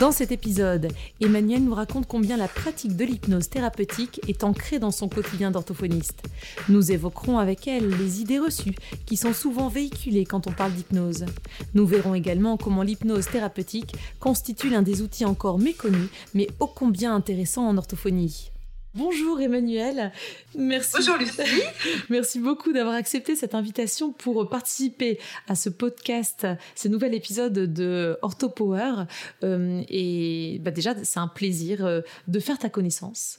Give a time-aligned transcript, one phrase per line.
[0.00, 4.92] Dans cet épisode, Emmanuel nous raconte combien la pratique de l'hypnose thérapeutique est ancrée dans
[4.92, 6.22] son quotidien d'orthophoniste.
[6.68, 11.26] Nous évoquerons avec elle les idées reçues qui sont souvent véhiculées quand on parle d'hypnose.
[11.74, 17.12] Nous verrons également comment l'hypnose thérapeutique constitue l'un des outils encore méconnus mais ô combien
[17.12, 18.52] intéressants en orthophonie.
[18.98, 20.10] Bonjour Emmanuel.
[20.56, 20.96] Merci.
[20.96, 21.62] Bonjour Lucie.
[22.08, 28.18] Merci beaucoup d'avoir accepté cette invitation pour participer à ce podcast, ce nouvel épisode de
[28.22, 29.04] OrthoPower.
[29.44, 33.38] Euh, et bah déjà, c'est un plaisir euh, de faire ta connaissance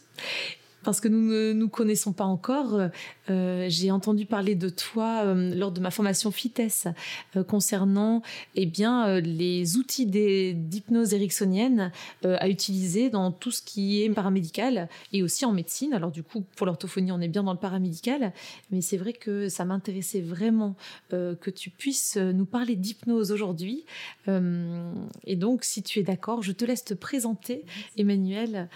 [0.90, 2.90] parce que nous ne nous connaissons pas encore.
[3.30, 6.88] Euh, j'ai entendu parler de toi euh, lors de ma formation FITES
[7.36, 8.24] euh, concernant
[8.56, 11.92] eh bien, les outils d'hypnose ericksonienne
[12.24, 15.94] à utiliser dans tout ce qui est paramédical et aussi en médecine.
[15.94, 18.34] Alors du coup, pour l'orthophonie, on est bien dans le paramédical,
[18.72, 20.76] mais c'est vrai que ça m'intéressait vraiment
[21.12, 23.86] que tu puisses nous parler d'hypnose aujourd'hui.
[24.28, 27.66] et donc, si tu es d'accord, je te laisse te présenter,
[27.98, 28.70] Emmanuel,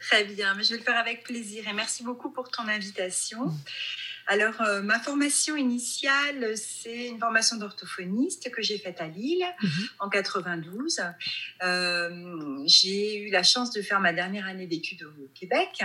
[0.00, 3.52] Très bien, mais je vais le faire avec plaisir et merci beaucoup pour ton invitation.
[4.30, 9.88] Alors, euh, ma formation initiale, c'est une formation d'orthophoniste que j'ai faite à Lille mhm.
[9.98, 11.00] en 92.
[11.64, 15.82] Euh, j'ai eu la chance de faire ma dernière année d'études au Québec.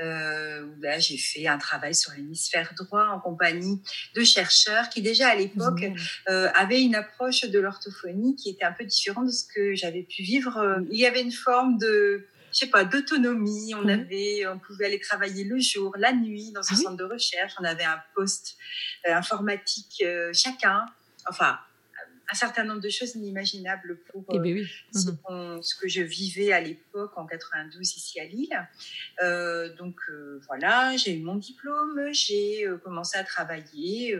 [0.00, 3.82] Euh, où là, j'ai fait un travail sur l'hémisphère droit en compagnie
[4.14, 5.82] de chercheurs qui déjà à l'époque
[6.26, 10.22] avaient une approche de l'orthophonie qui était un peu différente de ce que j'avais pu
[10.22, 10.80] vivre.
[10.90, 13.74] Il y avait une forme de je sais pas, d'autonomie.
[13.74, 17.04] On avait, on pouvait aller travailler le jour, la nuit dans ce ah centre de
[17.04, 17.54] recherche.
[17.58, 18.56] On avait un poste
[19.08, 20.84] euh, informatique euh, chacun.
[21.28, 21.58] Enfin,
[22.32, 24.66] un certain nombre de choses inimaginables pour eh ben
[25.30, 28.68] euh, ce, que je vivais à l'époque en 92 ici à Lille.
[29.22, 34.18] Euh, donc euh, voilà, j'ai eu mon diplôme, j'ai commencé à travailler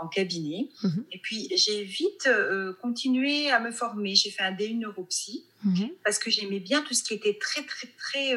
[0.00, 1.04] en cabinet mhm.
[1.10, 2.28] et puis j'ai vite
[2.80, 4.14] continué à me former.
[4.14, 5.90] J'ai fait un DU neuropsy mhm.
[6.04, 8.36] parce que j'aimais bien tout ce qui était très très très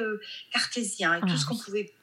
[0.51, 1.93] cartésien et tout ah ce qu'on pouvait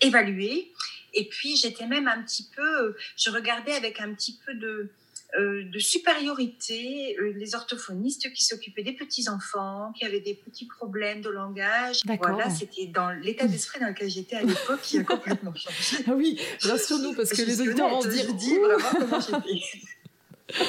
[0.00, 0.72] évaluer.
[1.14, 4.90] Et puis j'étais même un petit peu, je regardais avec un petit peu de
[5.38, 11.22] de supériorité euh, les orthophonistes qui s'occupaient des petits enfants, qui avaient des petits problèmes
[11.22, 12.00] de langage.
[12.20, 16.04] Voilà, c'était dans l'état d'esprit dans lequel j'étais à l'époque qui a complètement changé.
[16.06, 20.62] Ah oui, rassure-nous parce que les auditeurs vont se dire dis vraiment comment j'étais.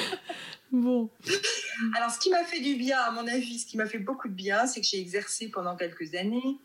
[0.71, 1.07] Bon.
[1.95, 4.27] Alors, ce qui m'a fait du bien, à mon avis, ce qui m'a fait beaucoup
[4.27, 6.57] de bien, c'est que j'ai exercé pendant quelques années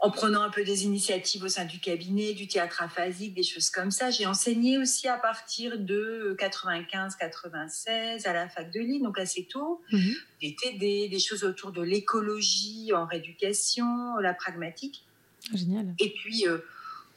[0.00, 3.68] en prenant un peu des initiatives au sein du cabinet, du théâtre aphasique, des choses
[3.68, 4.10] comme ça.
[4.10, 9.82] J'ai enseigné aussi à partir de 95-96 à la fac de Lille, donc assez tôt,
[9.92, 10.14] mhm.
[10.40, 15.04] des TD, des choses autour de l'écologie en rééducation, la pragmatique.
[15.52, 15.94] Génial.
[15.98, 16.58] Et puis, euh,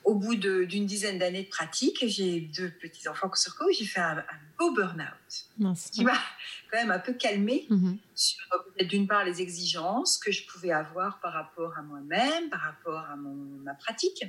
[0.04, 4.24] au bout d'une dizaine d'années de pratique, j'ai deux petits-enfants sur quoi j'ai fait un,
[4.58, 5.76] beau burn-out.
[5.92, 6.18] Qui m'a
[6.72, 7.98] quand même un peu calmé mhm.
[8.16, 8.44] sur
[8.82, 13.16] d'une part les exigences que je pouvais avoir par rapport à moi-même, par rapport à
[13.16, 13.34] mon,
[13.64, 14.26] ma pratique,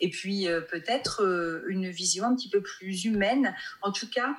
[0.00, 4.36] et puis euh, peut-être euh, une vision un petit peu plus humaine, en tout cas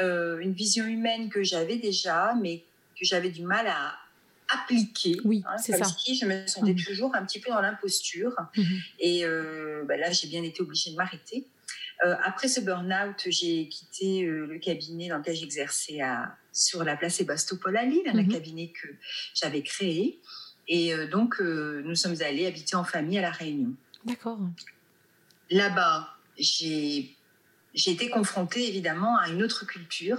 [0.00, 2.64] euh, une vision humaine que j'avais déjà, mais
[2.98, 3.94] que j'avais du mal à,
[4.48, 5.16] appliqué.
[5.24, 5.84] Oui, hein, c'est ça.
[5.84, 6.82] Si je me sentais mhm.
[6.82, 8.34] toujours un petit peu dans l'imposture.
[8.56, 8.80] Mhm.
[9.00, 11.46] Et euh, bah là, j'ai bien été obligée de m'arrêter.
[12.04, 16.00] Euh, après ce burn-out, j'ai quitté euh, le cabinet dans lequel j'exerçais
[16.52, 18.28] sur la place Sébastopol à Lille, un mhm.
[18.28, 18.88] cabinet que
[19.34, 20.20] j'avais créé.
[20.68, 23.72] Et donc, nous sommes allés habiter en famille à La Réunion.
[24.04, 24.38] D'accord.
[25.50, 26.08] Là-bas,
[26.38, 27.12] j'ai
[27.72, 30.18] j'ai été confrontée évidemment à une autre culture,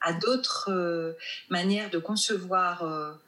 [0.00, 1.14] à d'autres
[1.50, 3.18] manières de concevoir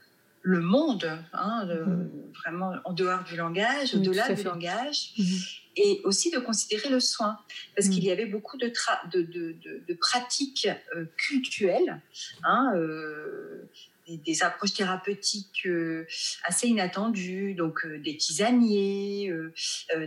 [0.46, 2.08] le monde, hein, mhm.
[2.34, 5.38] vraiment en dehors du langage, au-delà du langage, mhm.
[5.74, 7.36] et aussi de considérer le soin,
[7.74, 8.08] parce qu'il mhm.
[8.08, 8.72] y avait beaucoup de,
[9.12, 12.00] de, pratiques euh, culturelles,
[12.44, 13.68] hein, euh,
[14.06, 16.06] des, approches thérapeutiques euh,
[16.44, 19.32] assez inattendues, donc des tisaniers,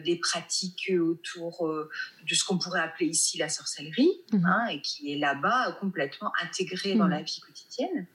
[0.05, 5.17] des pratiques autour de ce qu'on pourrait appeler ici la sorcellerie, hein, et qui est
[5.17, 8.07] là-bas complètement intégrée dans la vie quotidienne.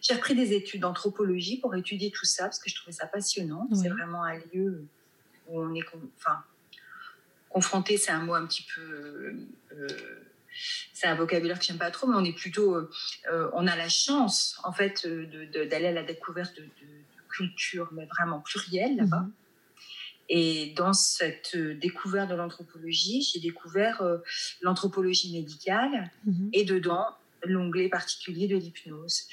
[0.00, 3.68] J'ai repris des études d'anthropologie pour étudier tout ça parce que je trouvais ça passionnant.
[3.74, 4.84] C'est vraiment un lieu
[5.48, 5.84] où on est
[6.16, 6.42] enfin,
[7.48, 9.34] confronté, c'est un mot un petit peu
[9.72, 9.88] euh,
[10.92, 12.76] c'est un vocabulaire que j'aime pas trop, mais on est plutôt,
[13.30, 16.64] on a la chance en fait d'aller à la découverte de,
[17.28, 19.20] culture, mais vraiment plurielle là-bas.
[19.20, 19.32] Mhm.
[20.28, 24.02] Et dans cette découverte de l'anthropologie, j'ai découvert
[24.60, 26.50] l'anthropologie médicale mhm.
[26.52, 27.06] et dedans
[27.44, 29.28] l'onglet particulier de l'hypnose.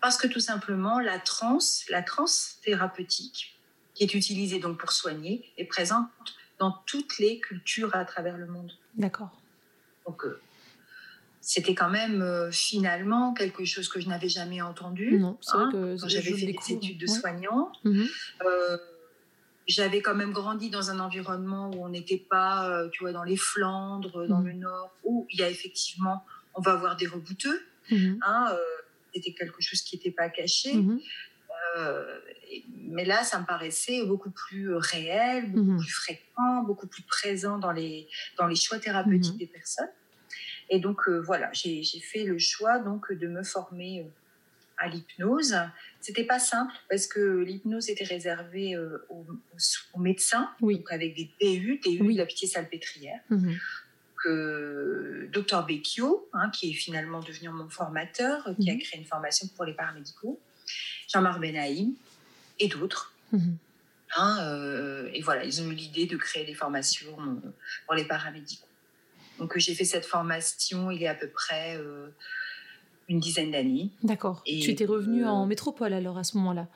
[0.00, 3.58] Parce que tout simplement, la transe, la transe thérapeutique,
[3.94, 6.08] qui est utilisée donc pour soigner, est présente
[6.58, 8.72] dans toutes les cultures à travers le monde.
[8.94, 9.42] D'accord.
[10.06, 10.40] Donc, euh,
[11.40, 15.18] c'était quand même euh, finalement quelque chose que je n'avais jamais entendu.
[15.18, 17.72] Non, hein, que quand j'avais fait des études de soignant.
[17.84, 18.06] Mhm.
[18.44, 18.78] Euh,
[19.66, 23.36] j'avais quand même grandi dans un environnement où on n'était pas, tu vois, dans les
[23.36, 24.46] Flandres, dans mhm.
[24.46, 26.24] le Nord, où il y a effectivement,
[26.54, 27.60] on va avoir des rebouteux.
[27.90, 28.20] Mhm.
[28.24, 28.56] Hein,
[29.16, 30.74] c'était quelque chose qui n'était pas caché.
[31.76, 32.20] Euh,
[32.88, 35.78] mais là, ça me paraissait beaucoup plus réel, beaucoup mhm.
[35.78, 38.08] plus fréquent, beaucoup plus présent dans les,
[38.38, 39.38] dans les choix thérapeutiques mhm.
[39.38, 39.90] des personnes.
[40.70, 44.04] Et donc, euh, voilà, j'ai fait le choix donc, de me former euh,
[44.78, 45.56] à l'hypnose.
[46.00, 48.76] C'était pas simple parce que l'hypnose était réservée
[49.08, 52.14] aux, médecins, donc avec des DU, DU oui.
[52.14, 53.20] de la pitié salpêtrière.
[53.30, 53.56] Mhm.
[54.22, 59.46] Que Dr Becchio, hein, qui est finalement devenu mon formateur, qui a créé une formation
[59.54, 60.40] pour les paramédicaux,
[61.12, 61.92] Jean-Marc Benaïm
[62.58, 63.12] et d'autres.
[63.32, 63.58] Mhm.
[64.16, 67.50] Hein, euh, et voilà, ils ont eu l'idée de créer des formations euh,
[67.86, 68.66] pour les paramédicaux.
[69.38, 72.08] Donc j'ai fait cette formation il y a à peu près euh,
[73.08, 73.90] une dizaine d'années.
[74.02, 74.42] D'accord.
[74.46, 76.68] Et tu étais revenu en métropole alors à ce moment-là?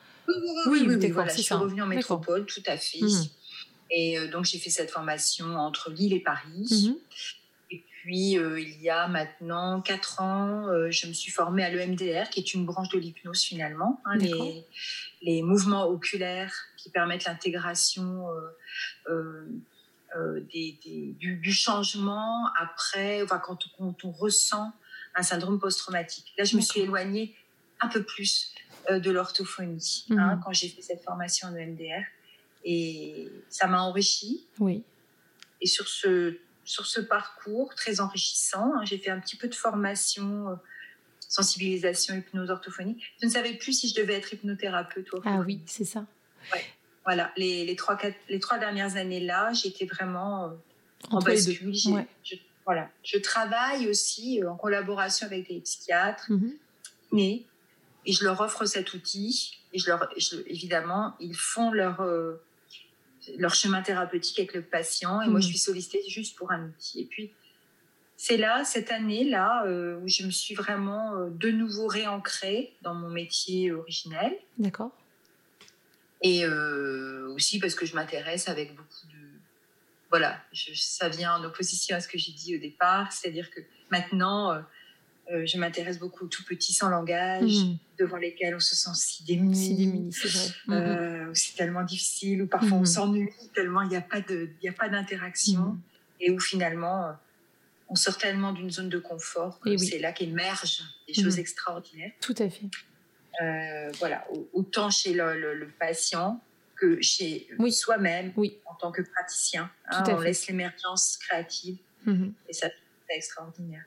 [0.67, 3.01] Oui, oui, oui, voilà, je suis revenue en métropole, tout à fait.
[3.01, 3.25] Mhm.
[3.91, 6.67] Et donc j'ai fait cette formation entre Lille et Paris.
[6.71, 6.95] Mhm.
[8.01, 12.31] Puis, euh, il y a maintenant quatre ans, euh, je me suis formée à l'EMDR,
[12.31, 14.01] qui est une branche de l'hypnose finalement.
[14.05, 14.17] Hein,
[15.21, 18.25] les, mouvements oculaires qui permettent l'intégration
[19.07, 24.71] euh, du, changement après, enfin, quand, on ressent
[25.13, 26.33] un syndrome post-traumatique.
[26.39, 27.35] Là, je me suis éloignée
[27.81, 28.55] un peu plus
[28.89, 30.41] de l'orthophonie hein, mhm.
[30.43, 32.03] quand j'ai fait cette formation en EMDR.
[32.63, 34.47] Et ça m'a enrichi.
[34.59, 34.83] Oui.
[35.61, 38.73] Et sur ce sur ce parcours très enrichissant.
[38.75, 38.85] Hein.
[38.85, 40.55] J'ai fait un petit peu de formation, euh,
[41.27, 42.97] sensibilisation, hypnose, orthophonie.
[43.19, 46.05] Je ne savais plus si je devais être hypnothérapeute ou Ah oui, c'est ça.
[46.53, 46.63] Ouais.
[47.03, 47.97] Voilà, les, les, trois,
[48.29, 50.49] les trois dernières années-là, j'étais vraiment euh,
[51.09, 51.73] en bascule.
[51.73, 52.89] Je, voilà.
[53.03, 56.29] je travaille aussi euh, en collaboration avec des psychiatres,
[57.11, 57.43] mais
[58.05, 59.57] et je leur offre cet outil.
[59.73, 60.09] Et je leur,
[60.47, 62.01] évidemment, ils font leur
[63.37, 65.21] leur chemin thérapeutique avec le patient.
[65.21, 65.51] Et moi, je mhm.
[65.51, 67.01] suis sollicitée juste pour un outil.
[67.01, 67.31] Et puis,
[68.17, 72.93] c'est là, cette année-là, euh, où je me suis vraiment euh, de nouveau réancrée dans
[72.93, 74.37] mon métier originel.
[74.57, 74.91] D'accord.
[76.21, 79.17] Et euh, aussi parce que je m'intéresse avec beaucoup de...
[80.11, 80.39] Voilà,
[80.75, 83.11] ça vient en opposition à ce que j'ai dit au départ.
[83.11, 84.61] C'est-à-dire que maintenant
[85.31, 87.77] euh, je m'intéresse beaucoup aux tout petits sans langage, mhm.
[87.97, 89.55] devant lesquels on se sent si démuni.
[89.55, 90.47] Si démuni, c'est vrai.
[90.69, 91.35] Euh, mhm.
[91.35, 92.85] c'est tellement difficile, ou parfois on mhm.
[92.85, 94.01] s'ennuie tellement il n'y a
[94.73, 95.77] pas d'interaction,
[96.19, 97.11] et où finalement euh,
[97.87, 102.11] on sort tellement d'une zone de confort que c'est là qu'émergent des choses extraordinaires.
[102.19, 102.67] Tout à fait.
[103.99, 106.41] voilà, autant chez le, patient
[106.75, 108.57] que chez soi-même oui.
[108.65, 109.71] en tant que praticien.
[109.87, 112.67] Hein, on laisse l'émergence créative et ça
[113.07, 113.85] c'est extraordinaire.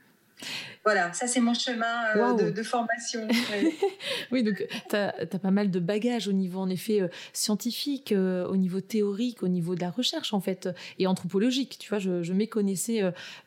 [0.85, 3.27] Voilà, ça c'est mon chemin euh, de, formation.
[4.31, 8.47] oui, donc tu as, pas mal de bagages au niveau en effet euh, scientifique, euh,
[8.47, 10.69] au niveau théorique, au niveau de la recherche en fait,
[10.99, 11.79] et anthropologique.
[11.79, 13.03] Tu vois, je, je méconnaissais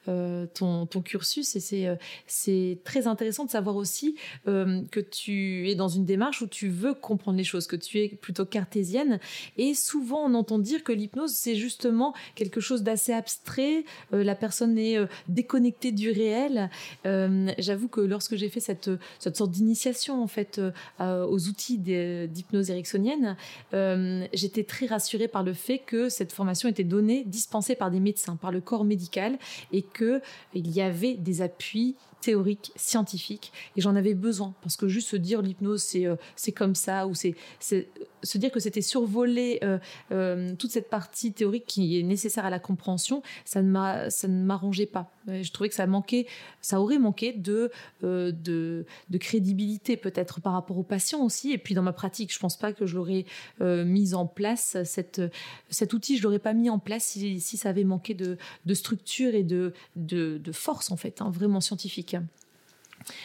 [0.06, 5.90] ton, ton, cursus et c'est c'est très intéressant de savoir aussi que tu es dans
[5.90, 9.20] une démarche où tu veux comprendre les choses, que tu es plutôt cartésienne.
[9.58, 14.78] Et souvent on entend dire que l'hypnose c'est justement quelque chose d'assez abstrait, la personne
[14.80, 14.98] est
[15.28, 16.72] déconnectée du réel.
[17.06, 20.62] Euh, j'avoue que lorsque j'ai fait cette, cette sorte d'initiation en fait
[21.00, 23.36] euh, aux outils d'hypnose ericksonienne,
[23.74, 28.00] euh, j'étais très rassurée par le fait que cette formation était donnée, dispensée par des
[28.00, 29.38] médecins, par le corps médical,
[29.72, 30.22] et que
[30.54, 31.96] il y avait des appuis
[32.28, 36.18] théorique, scientifique, et j'en avais besoin parce que juste se dire l'hypnose c'est euh,
[36.54, 39.78] comme ça ou c'est se dire que c'était survoler euh,
[40.12, 45.10] euh, toute cette partie théorique qui est nécessaire à la compréhension, ça ne m'arrangeait pas.
[45.28, 46.26] Je trouvais que ça manquait,
[46.62, 48.86] ça aurait manqué de de,
[49.20, 52.74] crédibilité peut-être par rapport aux patients aussi, et puis dans ma pratique, je pense pas
[52.74, 53.26] que je l'aurais
[53.62, 55.22] mise en place cette
[55.70, 58.74] cet outil, je l'aurais pas mis en place si, si ça avait manqué de, de
[58.74, 62.17] structure et de, de, de force en fait, hein, vraiment scientifique.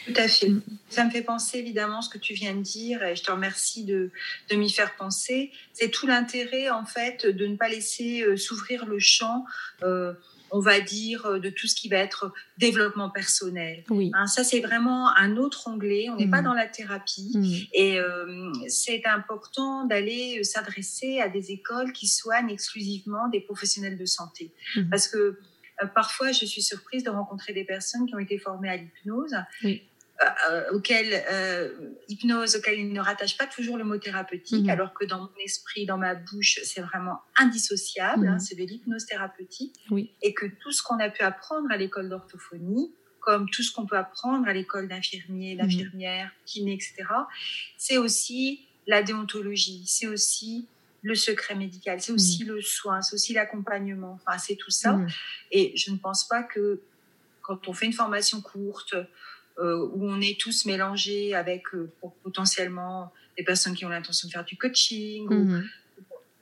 [0.06, 0.50] Tout à fait.
[0.88, 3.84] Ça me fait penser évidemment ce que tu viens de dire et je te remercie
[3.84, 4.10] de,
[4.50, 5.50] de m'y faire penser.
[5.72, 9.44] C'est tout l'intérêt en fait de ne pas laisser euh, s'ouvrir le champ
[9.82, 10.12] euh,
[10.54, 13.84] on va dire, de tout ce qui va être développement personnel.
[14.12, 16.10] Hein, ça, c'est vraiment un autre onglet.
[16.10, 17.68] On n'est pas dans la thérapie.
[17.72, 17.98] Et
[18.68, 24.52] c'est important d'aller s'adresser à des écoles qui soignent exclusivement des professionnels de santé.
[24.90, 25.38] Parce que
[25.86, 29.36] parfois, je suis surprise de rencontrer des personnes qui ont été formées à l'hypnose.
[29.64, 29.82] Oui
[30.50, 31.68] euh, auquel, euh,
[32.08, 34.70] hypnose auquel il ne rattache pas toujours le mot thérapeutique, mhm.
[34.70, 38.38] alors que dans mon esprit, dans ma bouche, c'est vraiment indissociable, hein, mhm.
[38.38, 40.12] c'est de l'hypnose thérapeutique, oui.
[40.22, 43.86] et que tout ce qu'on a pu apprendre à l'école d'orthophonie, comme tout ce qu'on
[43.86, 45.62] peut apprendre à l'école d'infirmier, mhm.
[45.62, 46.94] d'infirmière, kiné, etc.,
[47.76, 50.68] c'est aussi la déontologie, c'est aussi
[51.02, 54.98] le secret médical, c'est aussi le soin, c'est aussi l'accompagnement, enfin c'est tout ça.
[55.50, 56.80] Et je ne pense pas que
[57.42, 58.94] quand on fait une formation courte,
[59.58, 61.92] euh, où on est tous mélangés avec euh,
[62.22, 65.68] potentiellement des personnes qui ont l'intention de faire du coaching ou mhm.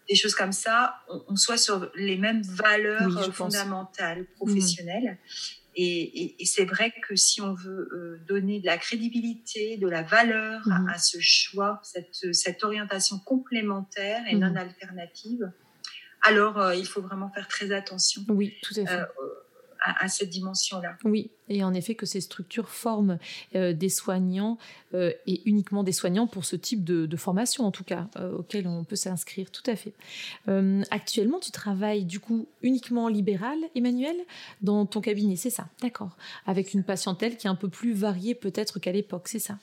[0.08, 5.18] des choses comme ça, on, soit sur les mêmes valeurs euh, fondamentales, professionnelles.
[5.82, 10.80] Et, c'est vrai que si on veut donner de la crédibilité, de la valeur à,
[10.80, 10.98] mhm.
[10.98, 14.56] ce choix, cette, cette orientation complémentaire et non mhm.
[14.58, 15.50] alternative,
[16.22, 18.22] alors il faut vraiment faire très attention.
[18.28, 19.02] Oui, tout à fait
[19.80, 20.96] à, cette dimension-là.
[21.04, 23.18] Oui, et en effet que ces structures forment
[23.54, 24.58] euh, des soignants
[24.94, 28.66] euh, et uniquement des soignants pour ce type de, formation en tout cas euh, auquel
[28.66, 29.92] on peut s'inscrire tout à fait.
[30.90, 34.16] actuellement, tu travailles du coup uniquement libéral, Emmanuel,
[34.62, 38.34] dans ton cabinet, c'est ça, d'accord, avec une patientèle qui est un peu plus variée
[38.34, 39.58] peut-être qu'à l'époque, c'est ça?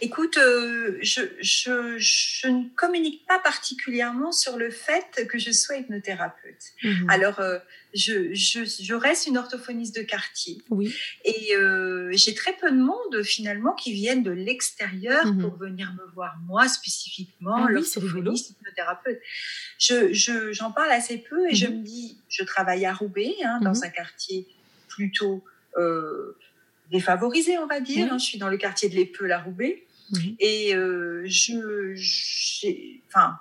[0.00, 6.72] Écoute, euh, je, ne communique pas particulièrement sur le fait que je sois hypnothérapeute.
[6.82, 7.10] Mhm.
[7.10, 7.58] Alors, euh,
[7.94, 10.62] je, reste une orthophoniste de quartier.
[10.70, 10.94] Oui.
[11.24, 15.40] Et euh, j'ai très peu de monde, finalement, qui viennent de l'extérieur mhm.
[15.40, 19.20] pour venir me voir, moi, spécifiquement, ah l'orthophoniste hypnothérapeute.
[19.78, 21.78] J'en parle assez peu et je mhm.
[21.78, 24.46] me dis, je travaille à Roubaix, hein, dans un quartier
[24.88, 25.44] plutôt
[26.90, 28.12] défavorisée, on va dire.
[28.12, 28.18] Hein.
[28.18, 29.84] je suis dans le quartier de l'Épeu, la Roubaix.
[30.38, 31.94] Et euh, je,
[33.08, 33.38] enfin,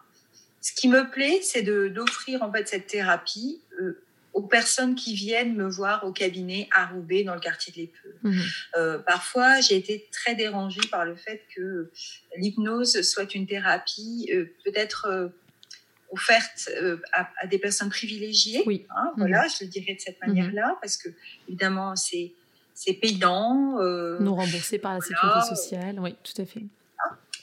[0.62, 4.02] ce qui me plaît, c'est d'offrir en fait cette thérapie euh,
[4.34, 8.16] aux personnes qui viennent me voir au cabinet à Roubaix, dans le quartier de l'Épeu.
[8.24, 8.44] Mhm.
[8.78, 11.92] Euh, parfois, j'ai été très dérangée par le fait que
[12.38, 14.32] l'hypnose soit une thérapie
[14.64, 15.32] peut-être
[16.10, 16.70] offerte
[17.12, 18.64] à, des personnes privilégiées.
[18.66, 18.86] Oui.
[18.96, 19.50] Hein, voilà, mhm.
[19.50, 20.30] je le dirais de cette mhm.
[20.30, 21.10] manière-là, parce que
[21.48, 22.32] évidemment, c'est
[22.74, 23.80] c'est payant.
[23.80, 26.64] Euh, non remboursé par la sécurité sociale, oui, tout à fait.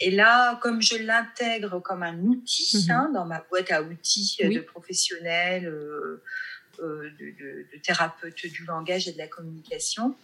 [0.01, 2.91] Et là, comme je l'intègre comme un outil mhm.
[2.91, 6.23] hein, dans ma boîte à outils euh, de professionnels, euh,
[6.81, 10.17] euh, de, de, thérapeutes du langage et de la communication,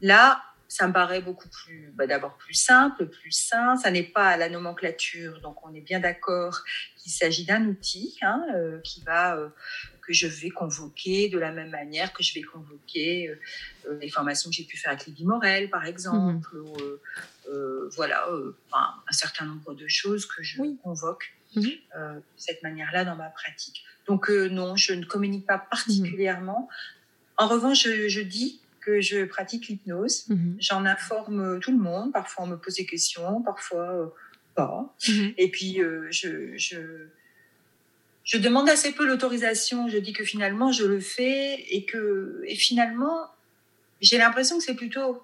[0.00, 3.76] là, ça me paraît beaucoup plus, bah, d'abord plus simple, plus sain.
[3.76, 6.62] Ça n'est pas à la nomenclature, donc on est bien d'accord
[6.96, 8.42] qu'il s'agit d'un outil hein,
[8.84, 9.38] qui va
[10.06, 13.40] que je vais convoquer de la même manière que je vais convoquer euh,
[13.86, 16.62] euh, les formations que j'ai pu faire avec Lydie Morel, par exemple, mhm.
[16.62, 16.76] ou
[17.48, 18.26] euh, voilà,
[18.72, 21.62] un certain nombre de choses que je convoque mhm.
[21.64, 23.84] de cette manière-là dans ma pratique.
[24.06, 26.68] Donc non, je ne communique pas particulièrement.
[27.36, 30.28] En revanche, je, dis que je pratique l'hypnose.
[30.28, 30.56] Mhm.
[30.58, 32.12] J'en informe tout le monde.
[32.12, 34.14] Parfois, on me pose des questions, parfois
[34.54, 34.94] pas.
[35.36, 35.80] Et puis,
[36.10, 37.08] je, je
[38.24, 39.88] je demande assez peu l'autorisation.
[39.88, 43.26] Je dis que finalement, je le fais et que, et finalement,
[44.00, 45.22] j'ai l'impression que c'est plutôt,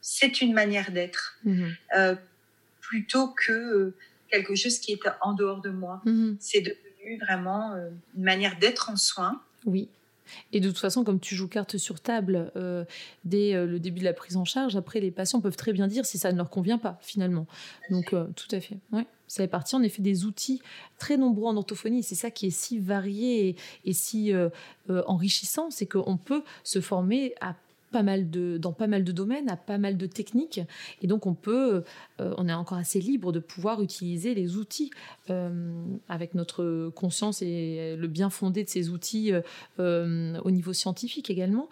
[0.00, 1.76] c'est une manière d'être, mhm.
[1.96, 2.14] euh,
[2.80, 3.94] plutôt que
[4.30, 6.00] quelque chose qui est en dehors de moi.
[6.04, 6.36] Mhm.
[6.40, 9.42] C'est devenu vraiment euh, une manière d'être en soin.
[9.66, 9.88] Oui.
[10.52, 12.52] Et de toute façon, comme tu joues carte sur table
[13.24, 16.06] dès le début de la prise en charge, après les patients peuvent très bien dire
[16.06, 17.46] si ça ne leur convient pas finalement.
[17.90, 18.78] Donc tout à fait.
[18.92, 20.60] Ouais ça fait partie en effet des outils
[20.98, 22.02] très nombreux en orthophonie.
[22.02, 24.48] C'est ça qui est si varié et, si euh,
[24.90, 27.54] euh, enrichissant, c'est qu'on peut se former à
[27.90, 30.60] pas mal de, dans pas mal de domaines, à pas mal de techniques.
[31.02, 31.84] Et donc, on peut,
[32.20, 34.90] euh, on est encore assez libre de pouvoir utiliser les outils
[36.08, 39.32] avec notre conscience et le bien fondé de ces outils
[39.78, 41.68] au niveau scientifique également,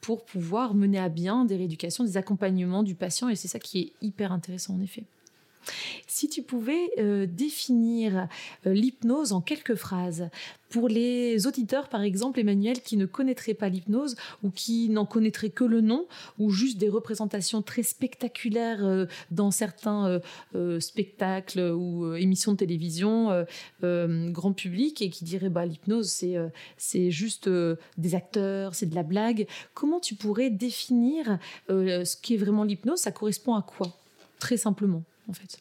[0.00, 3.28] pour pouvoir mener à bien des rééducations, des accompagnements du patient.
[3.28, 5.04] Et c'est ça qui est hyper intéressant en effet.
[6.06, 8.28] Si tu pouvais euh, définir
[8.66, 10.28] euh, l'hypnose en quelques phrases,
[10.70, 15.50] pour les auditeurs, par exemple, Emmanuel, qui ne connaîtraient pas l'hypnose ou qui n'en connaîtraient
[15.50, 16.06] que le nom
[16.38, 20.20] ou juste des représentations très spectaculaires euh, dans certains
[20.80, 23.44] spectacles ou émissions de télévision
[23.82, 26.36] grand public et qui diraient bah, l'hypnose, c'est,
[26.76, 27.48] c'est juste
[27.98, 29.46] des acteurs, c'est de la blague.
[29.74, 32.98] Comment tu pourrais définir ce qui est vraiment l'hypnose?
[32.98, 33.96] Ça correspond à quoi?
[34.38, 35.58] Très simplement en fait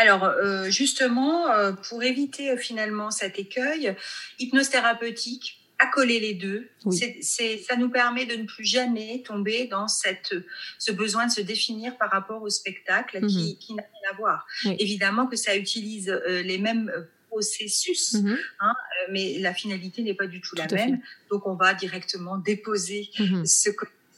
[0.00, 3.96] alors, euh, justement, euh, pour éviter euh, finalement cet écueil,
[4.38, 6.68] hypnose thérapeutique, accoler les deux.
[6.90, 10.34] C'est, ça nous permet de ne plus jamais tomber dans cette,
[10.78, 13.58] ce besoin de se définir par rapport au spectacle qui, mhm.
[13.58, 14.46] qui, n'a rien à voir.
[14.78, 16.92] Évidemment que ça utilise euh, les mêmes
[17.28, 18.38] processus, mhm.
[18.60, 18.74] hein,
[19.10, 21.00] mais la finalité n'est pas du tout, la même.
[21.30, 23.46] Donc on va directement déposer mhm.
[23.46, 23.70] ce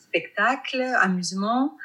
[0.09, 1.77] spectacle, amusement,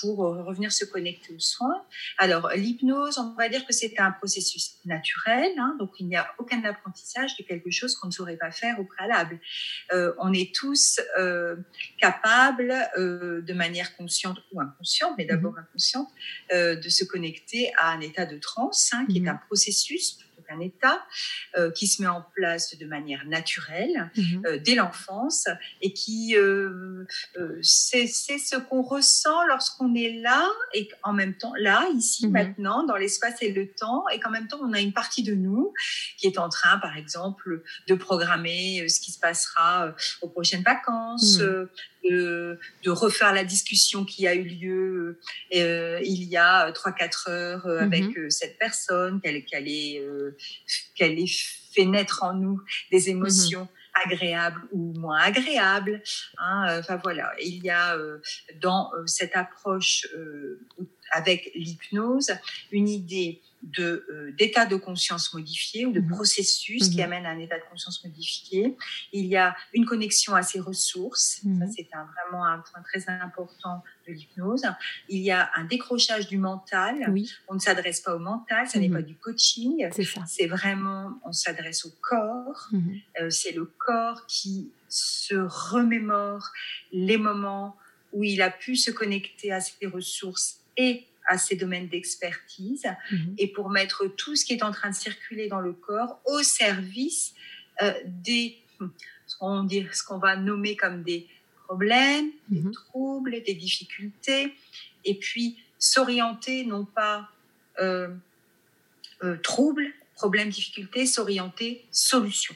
[0.00, 1.84] pour revenir se connecter aux soins.
[2.18, 6.26] Alors, l'hypnose, on va dire que c'est un processus naturel, hein, donc il n'y a
[6.38, 9.38] aucun apprentissage de quelque chose qu'on ne saurait pas faire au préalable.
[9.92, 11.56] Euh, on est tous euh,
[11.98, 15.60] capables, euh, de manière consciente ou inconsciente, mais d'abord mhm.
[15.60, 16.08] inconsciente,
[16.52, 19.28] euh, de se connecter à un état de transe, hein, qui est mhm.
[19.28, 20.18] un processus
[20.52, 21.04] un état
[21.56, 24.42] euh, qui se met en place de manière naturelle mhm.
[24.46, 25.48] euh, dès l'enfance
[25.80, 27.04] et qui euh,
[27.62, 32.32] c'est ce qu'on ressent lorsqu'on est là et en même temps là, ici, mhm.
[32.32, 35.34] maintenant, dans l'espace et le temps, et qu'en même temps on a une partie de
[35.34, 35.72] nous
[36.18, 41.38] qui est en train, par exemple, de programmer ce qui se passera aux prochaines vacances,
[41.38, 41.68] mhm
[42.08, 45.18] de, de, refaire la discussion qui a eu lieu
[45.54, 48.24] euh, il y a 3-4 heures euh, avec mhm.
[48.24, 50.02] euh, cette personne, qu'elle qu'elle ait,
[50.94, 51.32] qu'elle ait
[51.74, 53.62] fait naître en nous des émotions.
[53.62, 53.68] Mhm.
[54.06, 56.02] agréables ou moins agréables.
[56.38, 57.94] Hein, enfin voilà, il y a
[58.58, 60.06] dans cette approche
[61.10, 62.32] avec l'hypnose
[62.70, 66.08] une idée de euh, d'état de conscience modifié ou de mhm.
[66.08, 67.04] processus qui mhm.
[67.04, 68.76] amène à un état de conscience modifié.
[69.12, 71.40] Il y a une connexion à ses ressources.
[71.42, 71.72] Ça, mhm.
[71.74, 74.64] c'est un, vraiment un point très important de l'hypnose.
[75.08, 77.06] Il y a un décrochage du mental.
[77.10, 77.30] Oui.
[77.48, 79.88] On ne s'adresse pas au mental, ça n'est pas du coaching.
[80.26, 82.68] C'est vraiment, on s'adresse au corps.
[83.20, 86.50] Euh, c'est le corps qui se remémore
[86.92, 87.76] les moments
[88.12, 93.34] où il a pu se connecter à ses ressources et à ces domaines d'expertise mhm.
[93.38, 96.42] et pour mettre tout ce qui est en train de circuler dans le corps au
[96.42, 97.34] service
[97.80, 98.58] euh, des
[99.28, 101.26] ce qu'on va nommer comme des
[101.64, 102.72] problèmes, des mhm.
[102.72, 104.54] troubles, des difficultés,
[105.04, 107.30] et puis s'orienter non pas
[107.78, 108.08] euh,
[109.22, 112.54] euh, troubles, problèmes, difficultés, s'orienter solution.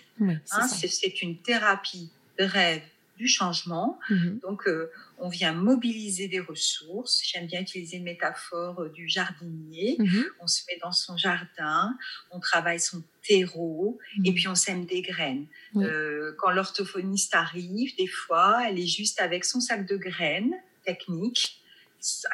[0.52, 2.82] hein, c'est une thérapie de rêve
[3.16, 3.98] du changement.
[4.10, 4.40] Mhm.
[4.40, 7.22] Donc, euh, on vient mobiliser des ressources.
[7.24, 9.96] J'aime bien utiliser une métaphore euh, du jardinier.
[9.98, 10.24] Mhm.
[10.40, 11.96] On se met dans son jardin,
[12.30, 14.34] on travaille son terreau et mhm.
[14.34, 15.46] puis on sème des graines.
[15.76, 21.60] Euh, quand l'orthophoniste arrive, des fois, elle est juste avec son sac de graines technique.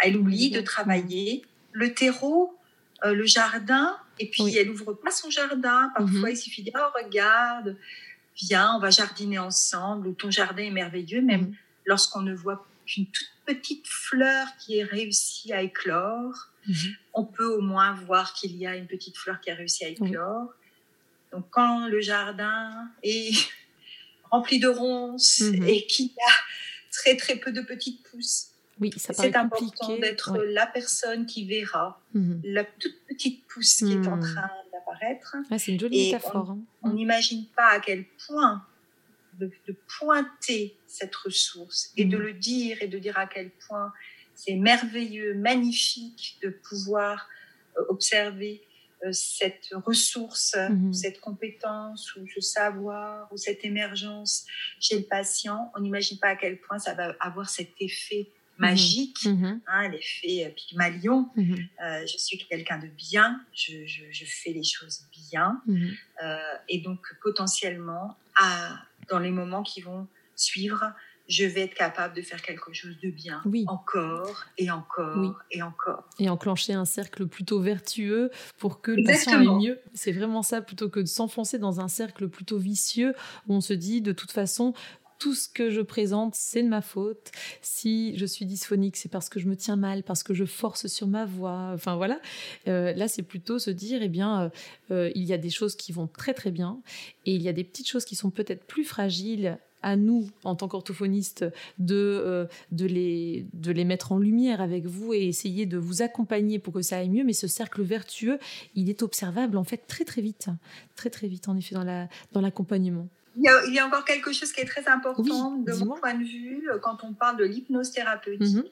[0.02, 1.42] Elle oublie de travailler
[1.72, 2.54] le terreau,
[3.02, 5.90] le jardin, et puis elle ouvre pas son jardin.
[5.96, 7.78] Parfois, il suffit de dire, oh, regarde,
[8.36, 11.56] viens, on va jardiner ensemble, ou ton jardin est merveilleux, même mm.
[11.86, 16.96] lorsqu'on ne voit qu'une toute petite fleur qui est réussie à éclore, mm-hmm.
[17.14, 19.88] on peut au moins voir qu'il y a une petite fleur qui a réussi à
[19.88, 20.54] éclore.
[21.32, 23.34] Donc quand le jardin est
[24.30, 25.66] rempli de ronces mm-hmm.
[25.66, 26.32] et qu'il y a
[26.92, 28.48] très très peu de petites pousses,
[28.80, 32.40] oui, c'est important d'être la personne qui verra mm-hmm.
[32.44, 34.18] la toute petite pousse qui est en
[35.20, 36.50] train c'est une jolie métaphore.
[36.50, 36.58] Hein.
[36.82, 38.64] On n'imagine pas à quel point
[39.38, 39.50] de,
[39.98, 42.20] pointer cette ressource et de mm.
[42.20, 43.92] le dire et de dire à quel point
[44.34, 47.28] c'est merveilleux, magnifique de pouvoir
[47.78, 48.62] euh, observer
[49.04, 50.92] euh, cette ressource, mm-hmm.
[50.92, 54.46] cette compétence ou ce savoir ou cette émergence
[54.80, 55.72] chez le patient.
[55.76, 58.28] On n'imagine pas à quel point ça va avoir cet effet.
[58.62, 59.60] Magique, mhm.
[59.66, 61.28] hein, l'effet euh, Pygmalion.
[61.36, 61.56] Mhm.
[61.84, 65.60] Euh, je suis quelqu'un de bien, je, je, fais les choses bien.
[65.68, 66.36] Euh,
[66.68, 70.94] et donc, potentiellement, à, dans les moments qui vont suivre,
[71.28, 73.64] je vais être capable de faire quelque chose de bien oui.
[73.68, 76.04] encore et encore et encore.
[76.18, 79.80] Et enclencher un cercle plutôt vertueux pour que le patient aille mieux.
[79.94, 83.14] C'est vraiment ça, plutôt que de s'enfoncer dans un cercle plutôt vicieux
[83.46, 84.74] où on se dit de toute façon,
[85.22, 87.30] tout ce que je présente, c'est de ma faute.
[87.60, 90.88] Si je suis dysphonique, c'est parce que je me tiens mal, parce que je force
[90.88, 91.70] sur ma voix.
[91.72, 92.20] Enfin voilà.
[92.66, 94.48] Euh, là, c'est plutôt se dire, eh bien, euh,
[94.90, 96.80] euh, il y a des choses qui vont très très bien,
[97.24, 100.56] et il y a des petites choses qui sont peut-être plus fragiles à nous, en
[100.56, 101.44] tant qu'orthophonistes,
[101.78, 106.58] de, de, les, de les mettre en lumière avec vous et essayer de vous accompagner
[106.58, 107.24] pour que ça aille mieux.
[107.24, 108.40] Mais ce cercle vertueux,
[108.74, 110.48] il est observable en fait très très vite,
[110.96, 113.08] très très vite en effet dans l'accompagnement.
[113.08, 116.24] Dans il y, a, encore quelque chose qui est très important de mon point de
[116.24, 118.56] vue euh, quand on parle de l'hypnose thérapeutique.
[118.56, 118.64] Mhm.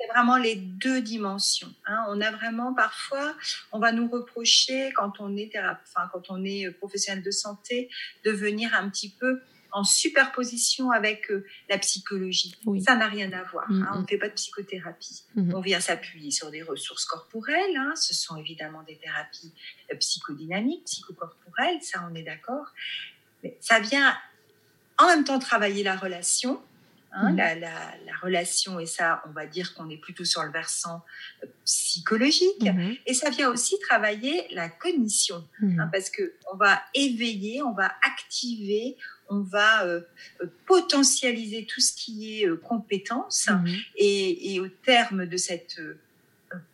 [0.00, 1.72] C'est vraiment les deux dimensions.
[1.86, 2.04] Hein.
[2.08, 3.34] On a vraiment parfois,
[3.72, 7.90] on va nous reprocher quand on est enfin, quand on est euh, professionnel de santé,
[8.24, 9.40] de venir un petit peu
[9.72, 12.54] en superposition avec euh, la psychologie.
[12.82, 13.66] Ça n'a rien à voir.
[13.68, 13.86] Hein.
[13.94, 15.24] On ne fait pas de psychothérapie.
[15.34, 15.54] Mhm.
[15.54, 17.76] On vient s'appuyer sur des ressources corporelles.
[17.76, 17.92] Hein.
[17.96, 19.52] Ce sont évidemment des thérapies
[20.00, 22.72] psychodynamiques, psychocorporelles, ça on est d'accord
[23.60, 24.16] ça vient
[24.98, 26.60] en même temps travailler la relation,
[27.18, 27.60] Hein, mhm.
[27.60, 31.02] la, relation, et ça, on va dire qu'on est plutôt sur le versant
[31.42, 32.62] euh, psychologique.
[32.62, 32.96] Mhm.
[33.06, 35.80] Et ça vient aussi travailler la cognition, mhm.
[35.80, 38.98] hein, parce que on va éveiller, on va activer,
[39.30, 40.02] on va euh,
[40.42, 43.48] euh, potentialiser tout ce qui est compétence.
[43.96, 45.80] Et, et, au terme de cette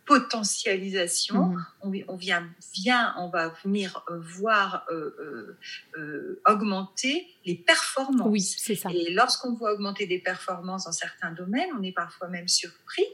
[0.05, 1.45] potentialisation.
[1.45, 2.03] Mhm.
[2.07, 5.57] On, vient, vient, on va venir euh, voir euh,
[5.97, 8.27] euh, augmenter les performances.
[8.29, 8.89] Oui, c'est ça.
[8.91, 13.05] Et lorsqu'on voit augmenter des performances dans certains domaines, on est parfois même surpris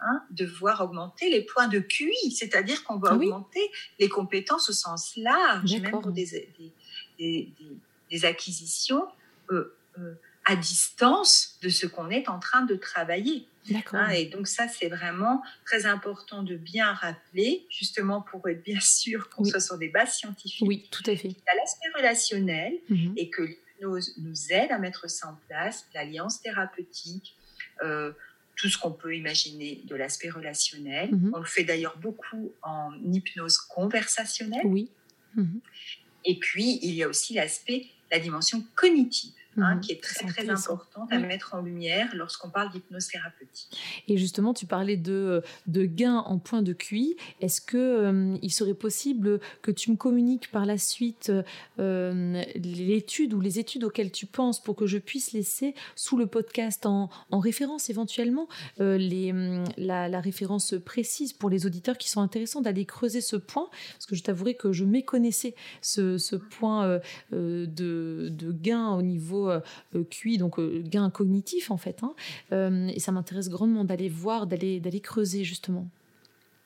[0.00, 4.72] hein, de voir augmenter les points de QI, c'est-à-dire qu'on va augmenter les compétences au
[4.74, 6.50] sens large, même pour des,
[7.18, 7.52] des,
[8.10, 9.06] des, acquisitions
[10.44, 13.46] à distance de ce qu'on est en train de travailler.
[13.92, 18.80] Hein, et donc ça, c'est vraiment très important de bien rappeler, justement pour être bien
[18.80, 20.66] sûr qu'on soit sur des bases scientifiques.
[20.66, 21.28] Oui, tout à fait.
[21.28, 23.14] Il y a l'aspect relationnel mhm.
[23.16, 27.36] et que l'hypnose nous aide à mettre ça en place, l'alliance thérapeutique,
[27.82, 28.12] euh,
[28.56, 31.14] tout ce qu'on peut imaginer de l'aspect relationnel.
[31.14, 31.32] Mhm.
[31.34, 34.66] On le fait d'ailleurs beaucoup en hypnose conversationnelle.
[34.66, 34.90] Oui.
[35.34, 35.60] Mhm.
[36.24, 39.32] Et puis, il y a aussi l'aspect, la dimension cognitive.
[39.60, 39.80] Hein, mhm.
[39.80, 43.76] qui est très, très importante à mettre en lumière lorsqu'on parle d'hypnose thérapeutique.
[44.06, 47.16] Et justement, tu parlais de, de gains en point de QI.
[47.40, 51.32] Est-ce que euh, il serait possible que tu me communiques par la suite
[51.78, 56.26] euh, l'étude ou les études auxquelles tu penses pour que je puisse laisser sous le
[56.26, 58.48] podcast en, en référence éventuellement
[58.80, 59.32] euh, les,
[59.76, 63.68] la, la, référence précise pour les auditeurs qui sont intéressants d'aller creuser ce point?
[63.94, 67.00] Parce que je t'avouerai que je méconnaissais ce, ce point
[67.32, 69.60] de, de gain au niveau euh,
[69.94, 72.00] euh, QI, donc euh, gain cognitif en fait.
[72.02, 72.14] Hein.
[72.88, 75.88] et ça m'intéresse grandement d'aller voir, d'aller d'aller creuser justement.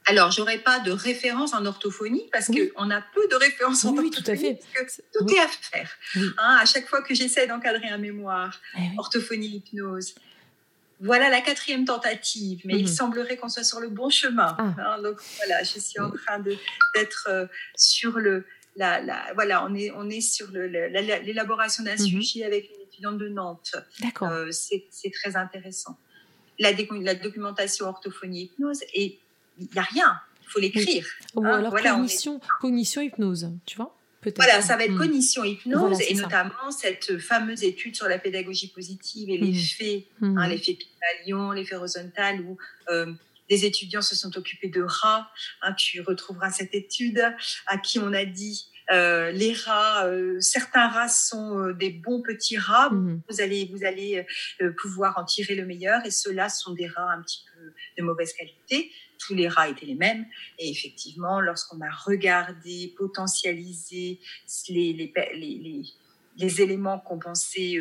[0.06, 4.10] Alors, j'aurais pas de référence en orthophonie parce qu'on a peu de références en orthophonie.
[4.10, 4.60] Oui, tout à fait.
[5.12, 5.90] tout est à faire.
[6.16, 10.16] Hein, à chaque fois que j'essaie d'encadrer un mémoire, eh orthophonie, hypnose,
[10.98, 12.92] voilà la quatrième tentative, mais il mhm.
[12.92, 14.56] semblerait qu'on soit sur le bon chemin.
[14.58, 14.74] Ah.
[14.76, 15.02] Hein.
[15.02, 18.44] donc voilà, je suis en train d'être sur le,
[18.76, 21.98] la, voilà, on est, on est sur l'élaboration d'un mhm.
[21.98, 23.76] sujet avec une étudiante de Nantes.
[24.00, 24.28] D'accord.
[24.30, 25.98] Euh, c'est très intéressant.
[26.58, 29.18] La, la, documentation orthophonie hypnose, et
[29.58, 31.06] il n'y a rien, il faut l'écrire.
[31.34, 31.58] Ou hein.
[31.58, 33.96] alors cognition, cognition hypnose, tu vois
[34.36, 34.98] voilà, ça va être hmm.
[34.98, 40.38] cognition hypnose et notamment cette fameuse étude sur la pédagogie positive et l'effet, mmh.
[40.38, 42.56] hein, l'effet Pygmalion, l'effet Rosenthal, où
[42.90, 43.12] euh,
[43.52, 45.30] des étudiants se sont occupés de rats.
[45.60, 47.22] Hein, tu retrouveras cette étude
[47.66, 52.22] à qui on a dit euh, les rats, euh, certains rats sont euh, des bons
[52.22, 52.88] petits rats.
[52.88, 53.20] Mhm.
[53.28, 54.26] Vous allez, vous allez
[54.80, 56.00] pouvoir en tirer le meilleur.
[56.06, 58.90] Et ceux-là sont des rats un petit peu de mauvaise qualité.
[59.18, 60.24] Tous les rats étaient les mêmes.
[60.58, 64.18] Et effectivement, lorsqu'on a regardé, potentialisé
[64.70, 65.82] les, les, les,
[66.38, 67.76] les éléments qu'on pensait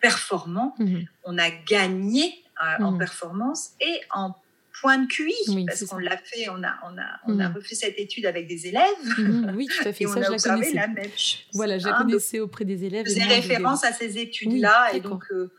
[0.00, 1.04] performants, mhm.
[1.24, 2.44] on a gagné
[2.78, 2.98] en mhm.
[2.98, 4.34] performance et en
[4.80, 5.32] point de QI,
[5.66, 7.54] parce qu'on l'a fait, on a, on, a, on a mm.
[7.54, 8.82] refait cette étude avec des élèves.
[9.18, 10.04] Mm, oui, tout à fait.
[10.04, 11.44] et on a observé la même chose.
[11.52, 13.06] Voilà, je la connaissais auprès des élèves.
[13.06, 15.50] Faisais référence à ces études-là, et donc euh,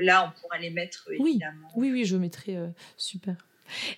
[0.00, 1.68] là, on pourra les mettre évidemment.
[1.76, 3.36] Oui, oui, je mettrai euh, super.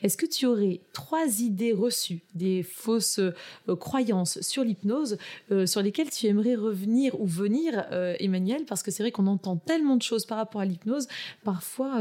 [0.03, 5.19] Est-ce que tu aurais trois idées reçues, des fausses euh, croyances sur l'hypnose,
[5.51, 8.65] euh, sur lesquelles tu aimerais revenir ou venir, euh, Emmanuel?
[8.67, 11.09] Parce que c'est vrai qu'on entend tellement de choses par rapport à l'hypnose.
[11.45, 12.01] Parfois,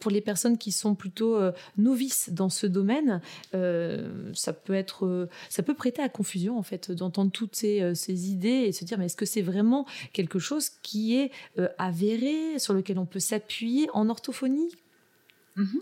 [0.00, 1.38] pour les personnes qui sont plutôt
[1.76, 3.20] novices dans ce domaine,
[3.52, 8.64] ça peut être, ça peut prêter à confusion en fait d'entendre toutes ces, ces, idées
[8.66, 11.30] et se dire mais est-ce que c'est vraiment quelque chose qui est
[11.78, 14.70] avéré, sur lequel on peut s'appuyer en orthophonie?
[15.60, 15.80] Mhm.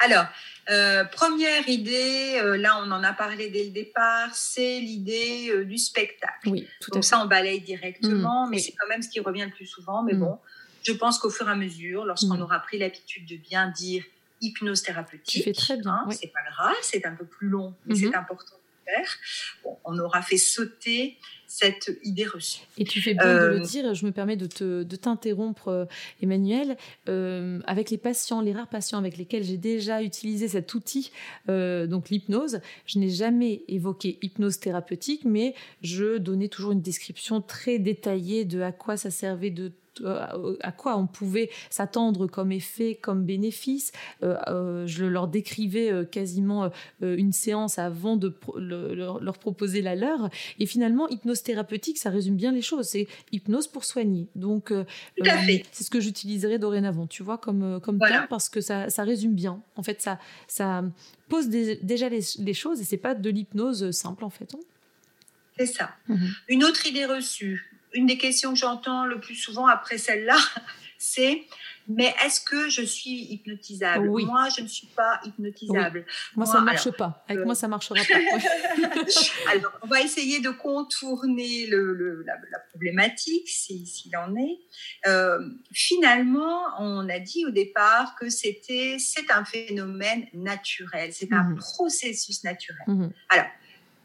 [0.00, 0.26] Alors,
[0.68, 5.64] euh, première idée, euh, là on en a parlé dès le départ, c'est l'idée euh,
[5.64, 6.48] du spectacle.
[6.48, 8.50] Oui, tout Donc ça on balaye directement, mm.
[8.50, 10.02] mais c'est quand même ce qui revient le plus souvent.
[10.02, 10.20] Mais mm.
[10.20, 10.38] bon,
[10.82, 12.42] je pense qu'au fur et à mesure, lorsqu'on mm.
[12.42, 14.02] aura pris l'habitude de bien dire
[14.40, 16.04] hypnose thérapeutique, très bien.
[16.04, 18.18] Hein, c'est pas grave, c'est un peu plus long, mais c'est mm-hmm.
[18.18, 18.56] important
[19.84, 22.60] on aura fait sauter cette idée reçue.
[22.76, 25.68] Et tu fais bien de le euh, dire, je me permets de, te, de t'interrompre,
[25.68, 25.84] euh,
[26.22, 26.76] Emmanuel.
[27.08, 31.10] Euh, avec les patients, les rares patients avec lesquels j'ai déjà utilisé cet outil,
[31.48, 37.78] donc l'hypnose, je n'ai jamais évoqué hypnose thérapeutique, mais je donnais toujours une description très
[37.78, 39.72] détaillée de à quoi ça servait de
[40.04, 43.92] à quoi on pouvait s'attendre comme effet, comme bénéfice.
[44.22, 50.30] Euh, euh, je leur décrivais quasiment une séance avant de leur, proposer la leur.
[50.58, 52.86] Et finalement, hypnose thérapeutique, ça résume bien les choses.
[52.86, 54.28] C'est hypnose pour soigner.
[54.34, 54.72] Donc,
[55.22, 59.34] c'est ce que j'utiliserai dorénavant, tu vois, comme, comme terme, parce que ça, ça, résume
[59.34, 59.60] bien.
[59.76, 60.84] En fait, ça, ça
[61.28, 64.54] pose déjà les, choses et c'est pas de l'hypnose simple, en fait.
[64.54, 64.60] Hein.
[65.58, 65.90] C'est ça.
[66.08, 66.34] Mhm.
[66.48, 70.36] Une autre idée reçue, une des questions que j'entends le plus souvent après celle-là,
[70.98, 71.46] c'est
[71.88, 74.08] mais est-ce que je suis hypnotisable?
[74.08, 76.04] Moi, je ne suis pas hypnotisable.
[76.34, 77.24] Moi, ça ne marche pas.
[77.28, 78.14] Avec moi, ça ne marchera pas.
[79.52, 84.58] alors, on va essayer de contourner le, la, problématique, s'il en est.
[85.06, 85.38] Euh,
[85.72, 91.56] finalement, on a dit au départ que c'était c'est un phénomène naturel, c'est un mmh.
[91.56, 92.82] processus naturel.
[92.88, 93.08] Mmh.
[93.28, 93.46] Alors,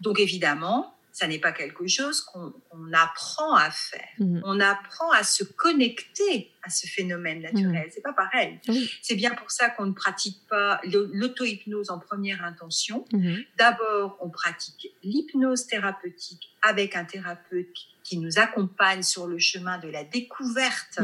[0.02, 2.54] donc évidemment, ça n'est pas quelque chose qu'on
[2.94, 4.08] apprend à faire.
[4.20, 4.42] Mhm.
[4.46, 7.86] On apprend à se connecter à ce phénomène naturel.
[7.86, 7.92] Mhm.
[7.92, 8.60] C'est pas pareil.
[9.02, 13.06] C'est bien pour ça qu'on ne pratique pas l'auto-hypnose en première intention.
[13.12, 13.44] Mhm.
[13.58, 19.90] D'abord, on pratique l'hypnose thérapeutique avec un thérapeute qui nous accompagne sur le chemin de
[19.90, 21.00] la découverte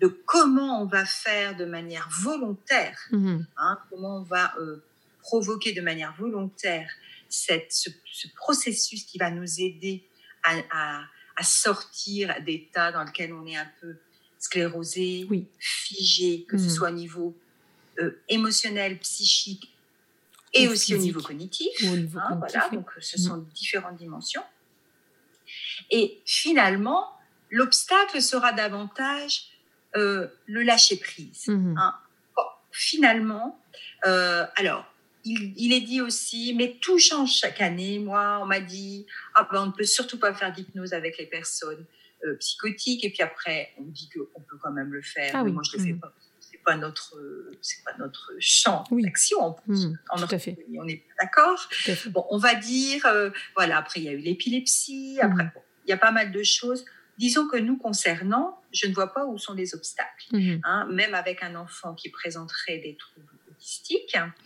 [0.00, 4.82] de comment on va faire de manière volontaire, hein, comment on va euh,
[5.20, 6.90] provoquer de manière volontaire
[7.30, 7.90] cette, ce,
[8.36, 10.06] processus qui va nous aider
[10.42, 11.02] à,
[11.42, 13.96] sortir d'états dans lesquels on est un peu
[14.38, 15.26] sclérosé,
[15.58, 16.70] figé, que ce mmh.
[16.70, 17.34] soit au niveau
[17.98, 19.72] euh, émotionnel, psychique
[20.52, 21.70] et aussi au niveau cognitif.
[21.82, 23.24] Hein, voilà, donc ce mmh.
[23.24, 24.42] sont différentes dimensions.
[25.90, 27.08] Et finalement,
[27.50, 29.44] l'obstacle sera davantage
[29.96, 31.48] euh, le lâcher prise.
[31.48, 31.76] Mmh.
[31.78, 31.94] Hein.
[32.70, 33.60] finalement,
[34.06, 34.89] euh, alors
[35.24, 37.98] il, est dit aussi, mais tout change chaque année.
[37.98, 41.26] Moi, on m'a dit, ah ben, on ne peut surtout pas faire d'hypnose avec les
[41.26, 41.84] personnes
[42.24, 43.04] euh, psychotiques.
[43.04, 45.32] Et puis après, on dit qu'on peut quand même le faire.
[45.34, 46.00] Ah mais moi, je ne le fais mmh.
[46.00, 46.12] pas.
[46.40, 47.16] C'est pas notre,
[47.62, 49.56] c'est pas notre champ d'action.
[49.66, 50.58] Mmh, tout à fait.
[50.76, 51.68] On est d'accord.
[52.08, 53.78] Bon, on va dire, euh, voilà.
[53.78, 55.18] Après, il y a eu l'épilepsie.
[55.22, 55.24] Mmh.
[55.24, 55.52] Après,
[55.86, 56.84] il y a pas mal de choses.
[57.18, 60.34] Disons que nous concernant, je ne vois pas où sont les obstacles.
[60.64, 63.39] Hein, même avec un enfant qui présenterait des troubles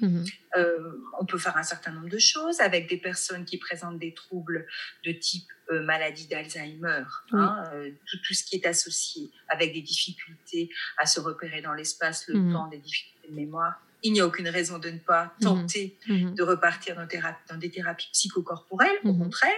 [0.00, 0.24] Mhm.
[0.56, 4.12] Euh, on peut faire un certain nombre de choses avec des personnes qui présentent des
[4.12, 4.66] troubles
[5.04, 10.70] de type euh, maladie d'Alzheimer, hein, euh, tout, ce qui est associé avec des difficultés
[10.98, 12.52] à se repérer dans l'espace, le mhm.
[12.52, 13.80] temps, des difficultés de mémoire.
[14.02, 15.44] Il n'y a aucune raison de ne pas mhm.
[15.44, 17.06] tenter de repartir dans,
[17.48, 19.52] dans, des thérapies psychocorporelles, au contraire.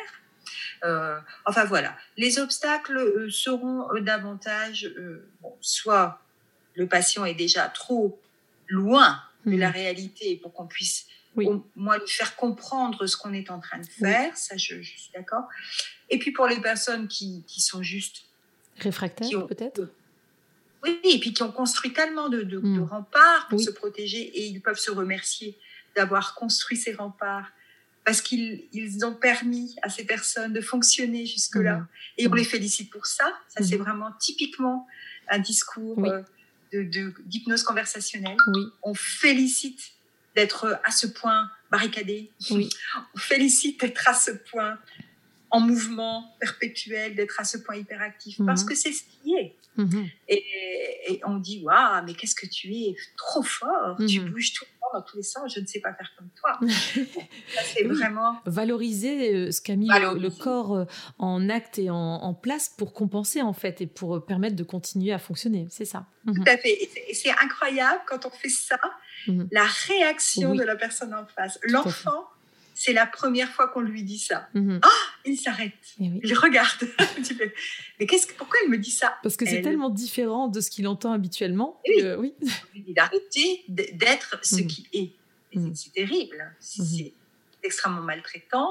[1.44, 4.94] enfin voilà, les obstacles seront davantage,
[5.60, 6.20] soit
[6.74, 8.20] le patient est déjà trop
[8.68, 9.72] loin de la mm.
[9.72, 11.06] réalité pour qu'on puisse
[11.36, 14.36] au moins lui faire comprendre ce qu'on est en train de faire.
[14.36, 15.44] Ça, je, suis d'accord.
[16.08, 18.24] Et puis pour les personnes qui, qui sont juste
[18.78, 19.90] réfractaires, peut-être?
[20.82, 22.84] Oui, et puis qui ont construit tellement de, de, mm.
[22.84, 25.58] remparts pour se protéger et ils peuvent se remercier
[25.94, 27.50] d'avoir construit ces remparts
[28.04, 31.78] parce qu'ils ils ont permis à ces personnes de fonctionner jusque-là.
[31.78, 31.88] Mm.
[32.18, 33.32] Et on les félicite pour ça.
[33.48, 34.86] Ça, c'est vraiment typiquement
[35.28, 36.22] un discours euh,
[36.72, 38.36] d'hypnose conversationnelle.
[38.82, 39.92] On félicite
[40.34, 42.30] d'être à ce point barricadé.
[42.50, 42.68] Oui.
[43.14, 44.78] On félicite d'être à ce point
[45.50, 48.68] en mouvement perpétuel, d'être à ce point hyperactif, parce mhm.
[48.68, 49.54] que c'est ce qui est.
[49.76, 50.08] Mhm.
[50.28, 54.30] et, on dit, waouh, mais qu'est-ce que tu es trop fort, tu mhm.
[54.30, 56.58] bouges tout dans tous les sens, je ne sais pas faire comme toi.
[57.64, 58.40] c'est vraiment...
[58.46, 60.84] Valoriser euh, ce qu'a mis le, corps euh,
[61.18, 65.12] en acte et en, place pour compenser, en fait, et pour euh, permettre de continuer
[65.12, 66.06] à fonctionner, c'est ça.
[66.26, 66.72] Tout à fait.
[67.08, 68.78] Et c'est incroyable quand on fait ça,
[69.50, 71.58] la réaction de la personne en face.
[71.64, 72.26] L'enfant
[72.76, 74.48] c'est la première fois qu'on lui dit ça.
[74.52, 74.80] Mhm.
[74.82, 74.88] Ah,
[75.24, 75.72] il s'arrête.
[75.98, 76.86] Eh il regarde.
[77.98, 79.16] mais qu'est-ce que, pourquoi il me dit ça?
[79.22, 81.80] Parce que c'est tellement différent de ce qu'il entend habituellement.
[81.88, 82.04] Oui.
[82.18, 82.34] oui.
[82.86, 84.66] Il a arrêté d'être ce mhm.
[84.66, 85.12] qu'il est.
[85.54, 85.74] Mhm.
[85.74, 86.54] C'est terrible.
[86.60, 87.14] C'est
[87.62, 88.70] extrêmement maltraitant.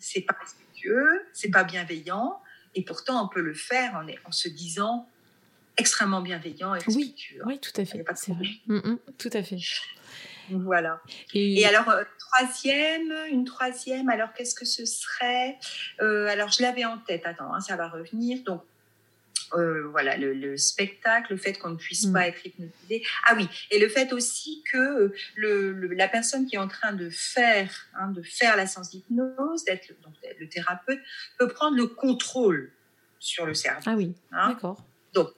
[0.00, 1.22] C'est pas respectueux.
[1.32, 2.40] C'est pas bienveillant.
[2.74, 5.08] Et pourtant, on peut le faire en, en se disant
[5.76, 7.42] extrêmement bienveillant et respectueux.
[7.46, 8.04] Oui, tout à fait.
[8.16, 8.48] C'est vrai.
[9.18, 9.58] tout à fait.
[10.50, 11.00] Voilà.
[11.34, 15.58] Et, alors, euh, troisième, une troisième, alors qu'est-ce que ce serait
[16.00, 18.42] euh, Alors, je l'avais en tête, attends, hein, ça va revenir.
[18.44, 18.62] Donc,
[19.54, 22.12] euh, voilà, le, spectacle, le fait qu'on ne puisse mm.
[22.12, 23.02] pas être hypnotisé.
[23.26, 27.10] Ah oui, et le fait aussi que le, la personne qui est en train de
[27.10, 29.92] faire, hein, de faire la séance d'hypnose, d'être
[30.38, 31.00] le thérapeute,
[31.38, 32.70] peut prendre le contrôle
[33.18, 33.82] sur le cerveau.
[33.86, 34.50] Ah oui, hein.
[34.50, 34.84] d'accord.
[35.14, 35.30] Donc,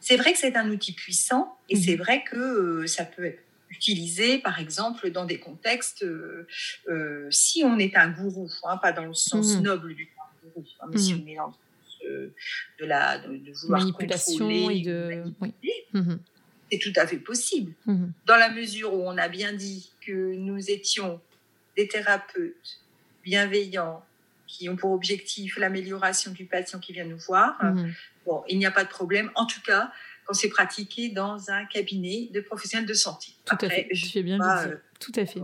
[0.00, 1.84] c'est vrai que c'est un outil puissant et mm-hmm.
[1.84, 6.46] c'est vrai que ça peut être utilisé, par exemple, dans des contextes, euh,
[6.88, 9.62] euh, si on est un gourou, hein, pas dans le sens mmh.
[9.62, 11.22] noble du terme gourou, hein, mais si mmh.
[11.22, 11.54] on est dans
[12.04, 12.32] le
[12.80, 15.24] de, la, de, vouloir Manipulation et de...
[15.92, 16.14] Mmh.
[16.70, 17.72] c'est tout à fait possible.
[18.24, 21.20] Dans la mesure où on a bien dit que nous étions
[21.76, 22.80] des thérapeutes
[23.24, 24.02] bienveillants,
[24.46, 27.60] qui ont pour objectif l'amélioration du patient qui vient nous voir,
[28.24, 29.30] bon, il n'y a pas de problème.
[29.34, 29.92] En tout cas,
[30.28, 33.28] quand c'est pratiqué dans un cabinet de professionnels de santé.
[33.46, 33.88] Tout à fait.
[33.90, 34.66] Je fais bien pas,
[35.00, 35.40] tout à fait.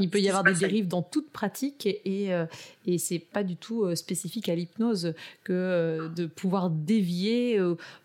[0.00, 2.46] Il peut y avoir des dérives dans toute pratique et, euh,
[2.86, 7.60] et, c'est pas du tout euh, spécifique à l'hypnose que euh, de pouvoir dévier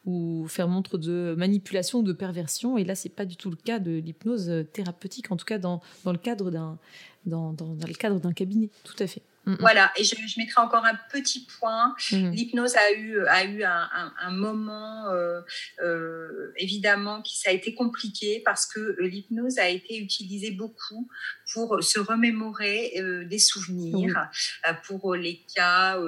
[0.06, 2.79] ou faire montre de manipulation ou de perversion.
[2.79, 5.79] Et là, c'est pas du tout le cas de l'hypnose thérapeutique, en tout cas dans,
[6.06, 6.79] dans le cadre d'un
[7.27, 8.69] dans, dans, dans le cadre d'un cabinet.
[8.84, 9.21] Tout à fait.
[9.45, 11.93] Voilà, et je, je, mettrai encore un petit point.
[12.12, 12.32] Mm.
[12.32, 13.89] L'hypnose a eu, a eu un,
[14.21, 15.41] un, moment, euh,
[15.82, 21.10] euh, évidemment, qui ça a été compliqué parce que l'hypnose a été utilisée beaucoup
[21.54, 24.30] pour se remémorer euh, des souvenirs,
[24.68, 26.00] euh, pour les cas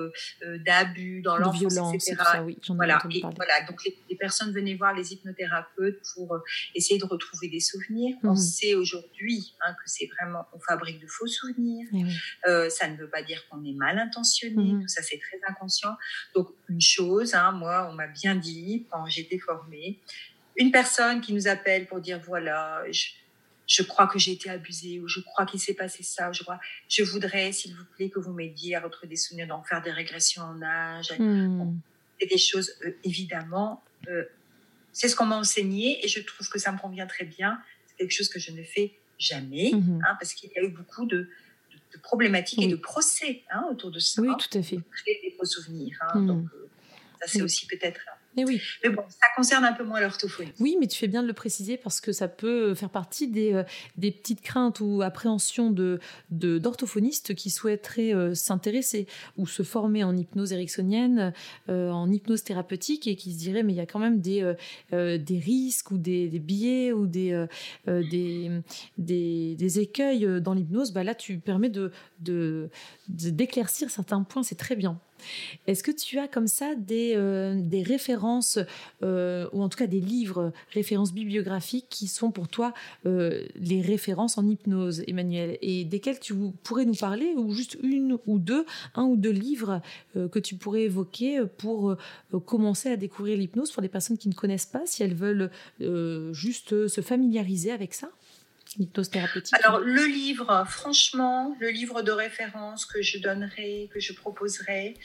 [0.66, 2.18] d'abus dans l'enfance, etc.
[2.44, 6.40] oui, voilà, et, voilà, donc les, personnes venaient voir les hypnothérapeutes pour
[6.74, 8.16] essayer de retrouver des souvenirs.
[8.24, 8.38] On mm.
[8.38, 11.88] sait aujourd'hui hein, que c'est vraiment, on fabrique de faux souvenirs.
[12.70, 14.82] ça ne veut pas dire qu'on est mal intentionné, mhm.
[14.82, 15.96] tout ça c'est très inconscient.
[16.36, 20.00] Donc une chose, hein, moi on m'a bien dit quand j'étais formée,
[20.56, 23.08] une personne qui nous appelle pour dire voilà, je,
[23.84, 27.04] crois que j'ai été abusée ou je crois qu'il s'est passé ça, je crois, je
[27.04, 30.44] voudrais s'il vous plaît que vous m'aidiez à retrouver des souvenirs, d'en faire des régressions
[30.44, 31.14] en âge.
[31.18, 31.74] Hmm.
[32.20, 33.84] C'est des choses euh, évidemment.
[34.08, 34.24] Euh,
[34.92, 37.60] c'est ce qu'on m'a enseigné et je trouve que ça me convient très bien.
[37.88, 40.02] C'est quelque chose que je ne fais jamais, mhm.
[40.08, 41.30] hein, parce qu'il y a eu beaucoup de,
[41.94, 44.22] de problématiques et de procès hein, autour de ça.
[44.22, 44.80] Oui, tout à fait.
[44.92, 45.98] Créer des faux souvenirs.
[46.02, 46.28] Hein, hmm.
[46.28, 46.70] Donc, euh,
[47.22, 48.02] ça, c'est aussi peut-être
[48.36, 48.62] mais oui.
[48.84, 50.52] Mais bon, ça concerne un peu moins l'orthophonie.
[50.60, 53.54] Oui, mais tu fais bien de le préciser parce que ça peut faire partie des,
[53.54, 53.64] euh,
[53.98, 60.16] des petites craintes ou appréhensions de, d'orthophonistes qui souhaiteraient euh, s'intéresser ou se former en
[60.16, 61.34] hypnose ericksonienne,
[61.70, 64.54] euh, en hypnose thérapeutique et qui se diraient mais il y a quand même des,
[64.92, 67.46] des risques ou des, des biais ou des,
[67.88, 68.62] des,
[68.98, 70.92] des, écueils dans l'hypnose.
[70.92, 72.70] Bah là, tu permets de, de,
[73.08, 75.00] d'éclaircir certains points, c'est très bien.
[75.68, 78.60] Est-ce que tu as comme ça des, euh, références,
[79.04, 82.74] euh, ou en tout cas des livres, références bibliographiques qui sont pour toi
[83.06, 88.18] euh, les références en hypnose, Emmanuel, et desquelles tu pourrais nous parler, ou juste une
[88.26, 89.82] ou deux, un ou deux livres
[90.16, 91.96] que tu pourrais évoquer pour
[92.46, 95.52] commencer à découvrir l'hypnose pour les personnes qui ne connaissent pas, si elles veulent
[96.34, 98.10] juste se familiariser avec ça?
[99.54, 104.98] Alors, le livre, franchement, le livre de référence que je donnerai, que je proposerai,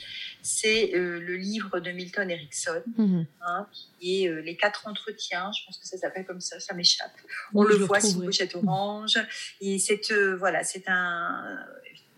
[0.43, 3.27] c'est euh, le livre de Milton Erickson, mhm.
[3.43, 3.67] hein,
[3.99, 5.51] qui est euh, Les quatre entretiens.
[5.53, 7.13] Je pense que ça s'appelle comme ça, ça m'échappe.
[7.55, 9.19] On le voit sur pochette orange.
[9.61, 11.65] Et c'est euh, voilà, c'est un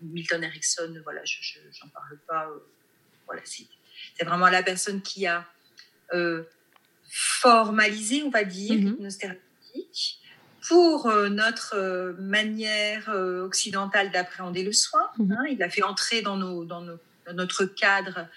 [0.01, 1.01] Milton Erickson.
[1.03, 2.49] Voilà, je n'en parle pas.
[3.25, 3.67] voilà, c'est
[4.23, 5.45] vraiment la personne qui a
[7.09, 10.22] formalisé, on va dire, mm l'hypnose thérapeutique
[10.67, 15.09] pour euh, notre euh, manière euh, occidentale d'appréhender le soin.
[15.17, 15.31] Mhm.
[15.31, 15.45] Hein.
[15.51, 16.85] il l'a fait entrer dans, nos, dans,
[17.33, 18.27] notre cadre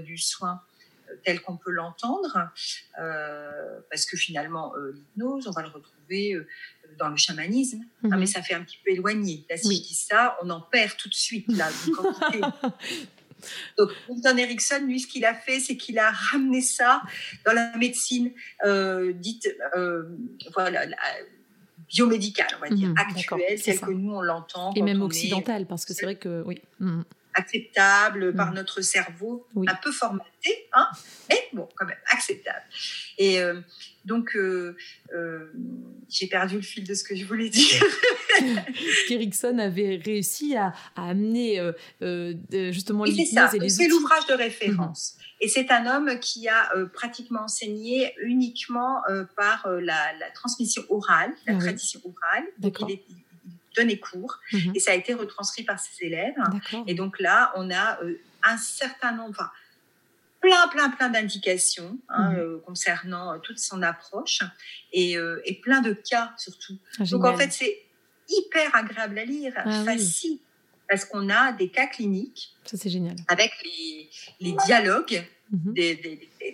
[0.00, 0.60] du soin
[1.24, 2.50] tel qu'on peut l'entendre,
[3.88, 6.36] parce que finalement, l'hypnose, on va le retrouver
[6.98, 8.18] dans le chamanisme, hein, mhm.
[8.18, 9.46] mais ça fait un petit peu éloigné.
[9.48, 11.46] Là, si je dis ça, on en perd tout de suite.
[11.48, 11.68] Là,
[13.78, 17.02] Donc, Milton Erickson, lui, ce qu'il a fait, c'est qu'il a ramené ça
[17.44, 18.32] dans la médecine
[19.14, 19.56] dite,
[20.52, 20.86] voilà,
[21.88, 24.72] biomédicale, on va dire, mhm, actuelle, celle que nous, on l'entend.
[24.74, 26.60] Et même occidentale, parce que c'est vrai que, oui.
[26.80, 27.04] Mhm.
[27.38, 28.54] Acceptable par mhm.
[28.54, 30.88] notre cerveau, un peu formaté, hein,
[31.28, 32.64] mais bon, quand même, acceptable.
[33.18, 33.60] Et euh,
[34.04, 34.76] donc, euh,
[35.14, 35.52] euh,
[36.08, 37.82] j'ai perdu le fil de ce que je voulais dire.
[39.08, 41.60] Qu'Erickson avait réussi à, amener
[42.72, 45.18] justement l'hypnose et les C'est l'ouvrage de référence.
[45.40, 50.82] Et c'est un homme qui a euh, pratiquement enseigné uniquement euh, par euh, la, transmission
[50.88, 52.44] orale, la ah tradition orale.
[52.58, 52.98] Donc il,
[53.76, 54.72] donnait cours mhm.
[54.74, 56.34] et ça a été retranscrit par ses élèves.
[56.86, 57.98] Et donc là, on a
[58.42, 59.52] un certain nombre,
[60.40, 62.60] plein, plein, plein d'indications hein, mhm.
[62.62, 64.40] concernant toute son approche
[64.92, 65.16] et,
[65.62, 66.78] plein de cas surtout.
[66.98, 67.82] Ah, donc en fait, c'est
[68.28, 70.38] hyper agréable à lire, ah facile
[70.88, 72.54] parce qu'on a des cas cliniques.
[72.64, 73.16] Ça, c'est génial.
[73.28, 74.08] Avec les,
[74.40, 75.72] les dialogues mhm.
[75.72, 75.94] des,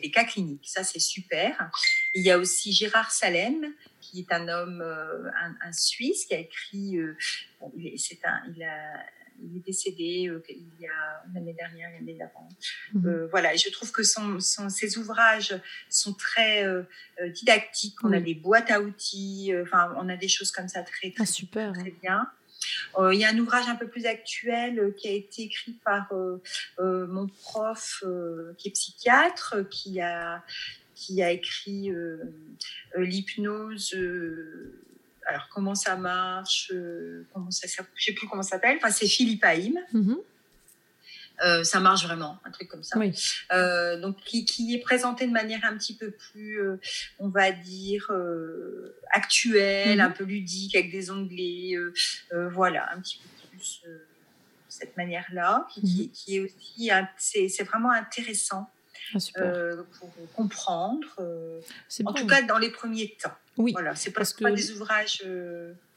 [0.03, 0.69] des, cas cliniques.
[0.69, 1.71] Ça, c'est super.
[2.15, 3.73] Il y a aussi Gérard Salem,
[4.13, 5.31] qui est un homme, euh,
[5.63, 6.99] un, Suisse, qui a écrit.
[6.99, 7.17] Euh,
[7.77, 9.07] il, est, un, il, a,
[9.43, 12.49] il est décédé euh, il y a l'année dernière, l'année d'avant.
[12.93, 13.29] Mhm.
[13.31, 15.59] voilà, et je trouve que son, son, ses ouvrages
[15.89, 16.65] sont très
[17.29, 17.97] didactiques.
[18.05, 21.23] On a des boîtes à outils, enfin, on a des choses comme ça très, très,
[21.23, 22.31] ah, super, très bien.
[23.11, 26.13] Il y a un ouvrage un peu plus actuel qui a été écrit par
[26.79, 28.05] mon prof
[28.59, 30.45] qui est psychiatre, qui a,
[31.03, 31.91] qui a écrit
[32.97, 33.97] l'hypnose
[35.25, 36.73] alors comment ça marche,
[37.33, 38.77] comment ça, je sais plus comment ça s'appelle.
[38.79, 39.79] Enfin, c'est Philippe Haïm.
[41.45, 42.99] Euh, ça marche vraiment, un truc comme ça.
[43.53, 46.81] Euh, donc, qui, est présenté de manière un petit peu plus, euh,
[47.19, 48.11] on va dire,
[49.11, 50.05] actuelle, mhm.
[50.05, 51.75] un peu ludique, avec des onglets.
[52.31, 53.83] voilà, un petit peu plus
[54.69, 56.47] cette manière-là, qui, qui, mhm.
[56.47, 58.71] est aussi, c'est vraiment intéressant.
[59.15, 59.19] Ah,
[59.99, 61.07] pour comprendre,
[62.05, 63.35] en tout cas dans les premiers temps.
[63.59, 64.45] Oui, voilà, c'est parce que...
[64.45, 65.23] pas des ouvrages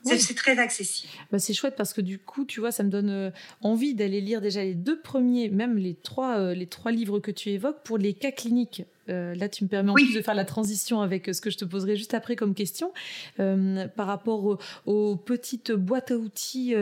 [0.05, 1.11] c'est très accessible.
[1.31, 3.31] Bah, c'est chouette parce que du coup, tu vois, ça me donne euh,
[3.61, 7.31] envie d'aller lire déjà les deux premiers, même les trois, euh, les trois livres que
[7.31, 8.83] tu évoques pour les cas cliniques.
[9.07, 11.59] Euh, là, tu me permets en plus de faire la transition avec ce que je
[11.59, 12.91] te poserai juste après comme question
[13.37, 16.73] par rapport aux, petites boîtes à outils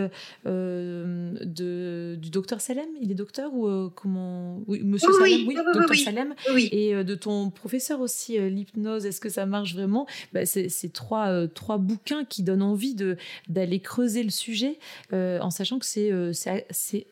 [0.45, 2.87] de, du docteur Salem.
[3.01, 6.33] Il est docteur ou comment Oui, Monsieur Salem, oui, docteur Salem.
[6.55, 9.05] Et de ton professeur aussi, l'hypnose.
[9.05, 10.07] Est-ce que ça marche vraiment?
[10.31, 13.12] Bah, C'est trois, trois bouquins qui donnent envie de
[13.47, 14.79] d'aller creuser le sujet
[15.11, 17.07] euh, en sachant que c'est euh, c'est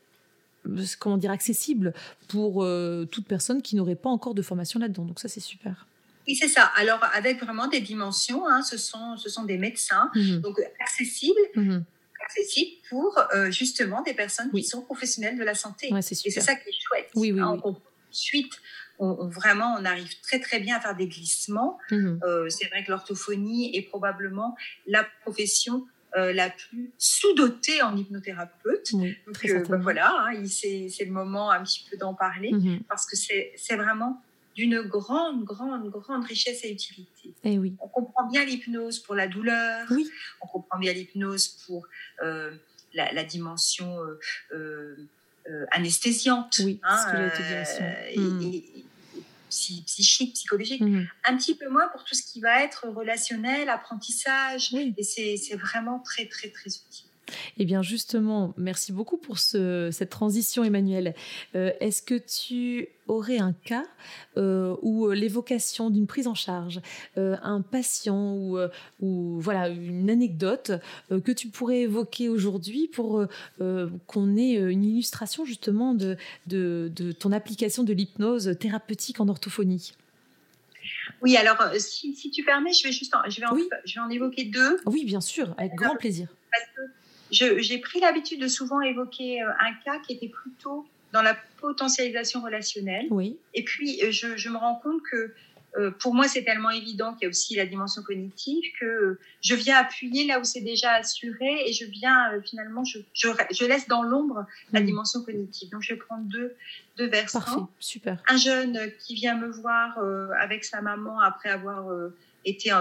[0.99, 1.93] comment dire accessible
[2.27, 5.05] pour euh, toute personne qui n'aurait pas encore de formation là-dedans.
[5.05, 5.87] Donc ça c'est super.
[6.27, 6.65] Oui, c'est ça.
[6.75, 11.39] Alors, avec vraiment des dimensions, hein, ce, sont, ce sont des médecins, mmh donc accessibles,
[11.55, 11.79] mmh
[12.23, 15.87] accessibles pour justement des personnes qui sont professionnelles de la santé.
[15.87, 17.09] Et c'est ça qui est chouette.
[17.15, 17.57] Oui, oui, hein,
[18.11, 18.53] Suite,
[19.01, 21.77] on, vraiment, on arrive très très bien à faire des glissements.
[21.89, 24.55] Mmh c'est vrai que l'orthophonie est probablement
[24.87, 25.85] la profession
[26.17, 28.91] euh, la plus sous-dotée en hypnothérapeute.
[28.91, 32.81] Donc euh, ben voilà, hein, c'est le moment un petit peu d'en parler mhm.
[32.89, 34.21] parce que c'est vraiment
[34.53, 37.29] d'une grande, grande, grande richesse et utilité.
[37.45, 37.77] Et eh oui.
[37.79, 40.05] On comprend bien l'hypnose pour la douleur, oui.
[40.41, 41.87] on comprend bien l'hypnose pour
[42.23, 42.51] euh,
[42.93, 43.95] la, dimension
[45.71, 46.59] anesthésiante.
[46.65, 47.31] Oui, hein,
[48.09, 48.83] et,
[49.51, 51.05] psychique, psychologique, mmh.
[51.25, 54.73] un petit peu moins pour tout ce qui va être relationnel, apprentissage.
[54.73, 57.10] Et c'est vraiment très, très, très utile.
[57.57, 61.15] Eh bien justement, merci beaucoup pour cette transition Emmanuel.
[61.55, 63.83] Euh, est-ce que tu aurais un cas
[64.37, 66.81] euh, où euh, l'évocation d'une prise en charge,
[67.17, 68.57] un patient ou,
[69.01, 70.71] ou, voilà une anecdote
[71.09, 73.25] que tu pourrais évoquer aujourd'hui pour
[74.07, 76.17] qu'on ait une illustration justement de,
[76.47, 79.93] de, ton application de l'hypnose thérapeutique en orthophonie?
[81.21, 83.55] Oui, alors si, tu permets, je vais juste je, vais en,
[83.85, 84.77] je vais en évoquer deux.
[84.85, 86.27] Oui, bien sûr, avec grand plaisir.
[86.51, 86.81] Parce que
[87.31, 92.41] j'ai pris l'habitude de souvent évoquer euh, un cas qui était plutôt dans la potentialisation
[92.41, 93.07] relationnelle.
[93.09, 93.37] Oui.
[93.53, 95.33] Et puis, euh, je, me rends compte que
[95.77, 99.55] euh, pour moi, c'est tellement évident qu'il y a aussi la dimension cognitive que je
[99.55, 104.03] viens appuyer là où c'est déjà assuré et je viens finalement, je, je, laisse dans
[104.03, 104.85] l'ombre la mm.
[104.85, 105.69] dimension cognitive.
[105.69, 106.55] Donc, je vais prendre deux,
[106.97, 107.39] deux versants.
[107.39, 108.23] Parfait, super.
[108.27, 109.97] Un jeune qui vient me voir
[110.37, 111.85] avec sa maman après avoir
[112.43, 112.71] été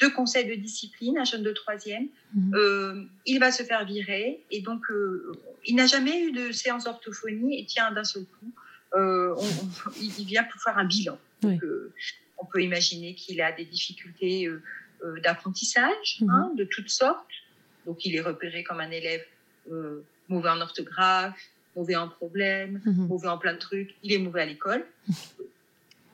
[0.00, 2.08] deux conseils de discipline, un jeune de troisième.
[2.34, 2.54] Mhm.
[2.54, 5.32] Euh, il va se faire virer et donc euh,
[5.64, 8.52] il n'a jamais eu de séance d'orthophonie et tiens d'un seul coup,
[8.94, 9.34] euh,
[10.00, 11.18] il vient pour faire un bilan.
[11.42, 14.50] on peut imaginer qu'il a des difficultés
[15.22, 16.30] d'apprentissage mhm.
[16.30, 17.26] hein, de toutes sortes.
[17.86, 19.24] Donc il est repéré comme un élève
[20.28, 21.40] mauvais en orthographe,
[21.74, 23.06] mauvais en problème, mhm.
[23.06, 23.94] mauvais en plein de trucs.
[24.02, 24.84] Il est mauvais à l'école.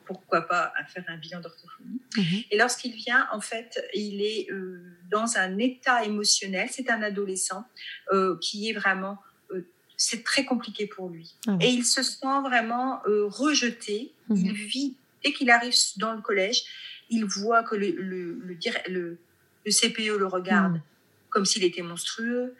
[0.05, 2.01] Pourquoi pas à faire un bilan d'orthophonie.
[2.17, 2.43] Mhm.
[2.51, 7.65] Et lorsqu'il vient, en fait, il est euh, dans un état émotionnel, c'est un adolescent
[8.11, 9.19] euh, qui est vraiment,
[9.51, 9.65] euh,
[9.97, 11.35] c'est très compliqué pour lui.
[11.47, 14.13] Ah Et il se sent vraiment rejeté.
[14.29, 14.37] Mhm.
[14.37, 16.63] Il vit, dès qu'il arrive dans le collège,
[17.09, 19.19] il voit que le, le, le,
[19.65, 20.81] le CPE le regarde mhm.
[21.29, 22.55] comme s'il était monstrueux.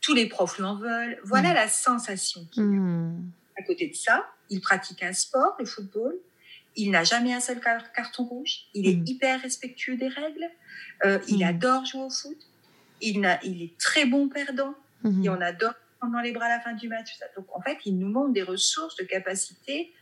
[0.00, 1.18] tous les profs lui en veulent.
[1.24, 3.60] Voilà la sensation qu'il a.
[3.60, 6.14] À côté de ça, il pratique un sport, le football.
[6.76, 8.66] Il n'a jamais un seul carton rouge.
[8.74, 9.06] Il est mm.
[9.06, 10.48] hyper respectueux des règles.
[11.04, 11.48] Euh, il mm.
[11.48, 12.36] adore jouer au foot.
[13.00, 14.74] Il, il est très bon perdant.
[15.04, 15.24] Mm-hmm.
[15.24, 17.18] Et on adore prendre dans les bras à la fin du match.
[17.36, 19.92] Donc, en fait, il nous montre des ressources de capacité,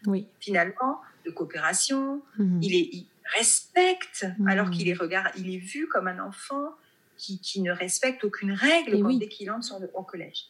[0.41, 2.23] finalement, de coopération.
[2.39, 2.59] Mm-hmm.
[2.63, 3.07] Il, est,
[3.37, 4.51] respecte, mm-hmm.
[4.51, 6.71] alors qu'il est, regard, il est vu comme un enfant
[7.17, 10.47] qui, ne respecte aucune règle dès qu'il entre au collège.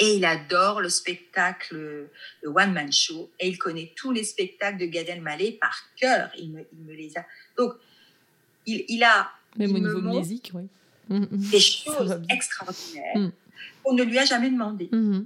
[0.00, 1.74] Et il adore le spectacle,
[2.42, 6.30] le One Man Show, et il connaît tous les spectacles de Gad Elmaleh par cœur.
[6.38, 7.24] Il me, les a.
[7.56, 7.74] Donc,
[8.66, 9.30] il, a.
[9.56, 10.68] Même au niveau musique, oui.
[11.08, 13.32] Des choses extraordinaires mm.
[13.82, 14.90] qu'on ne lui a jamais demandé.
[14.92, 15.24] Mm-hmm.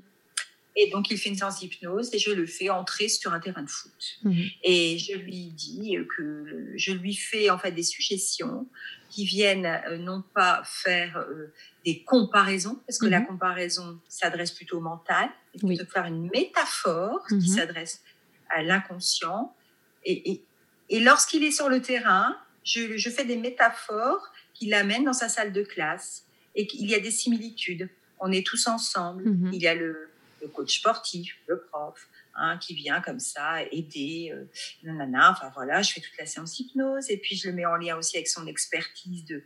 [0.74, 3.62] Et donc, il fait une séance d'hypnose et je le fais entrer sur un terrain
[3.62, 3.92] de foot.
[4.24, 4.52] Mm-hmm.
[4.64, 8.66] Et je lui dis que je lui fais en fait des suggestions
[9.12, 11.52] qui viennent euh, non pas faire euh,
[11.84, 13.26] des comparaisons, parce que la mhm.
[13.26, 17.46] comparaison s'adresse plutôt au mental, et plutôt faire une métaphore qui mhm.
[17.46, 18.02] s'adresse
[18.48, 19.54] à l'inconscient.
[20.04, 20.42] Et,
[20.88, 25.28] et, lorsqu'il est sur le terrain, je, je fais des métaphores qui l'amènent dans sa
[25.28, 27.90] salle de classe et qu'il y a des similitudes.
[28.18, 29.28] On est tous ensemble.
[29.28, 29.50] Mhm.
[29.52, 30.08] Il y a le,
[30.42, 34.44] le coach sportif, le prof, hein, qui vient comme ça aider, euh,
[34.82, 37.76] nanana, enfin voilà, je fais toute la séance hypnose et puis je le mets en
[37.76, 39.42] lien aussi avec son expertise de,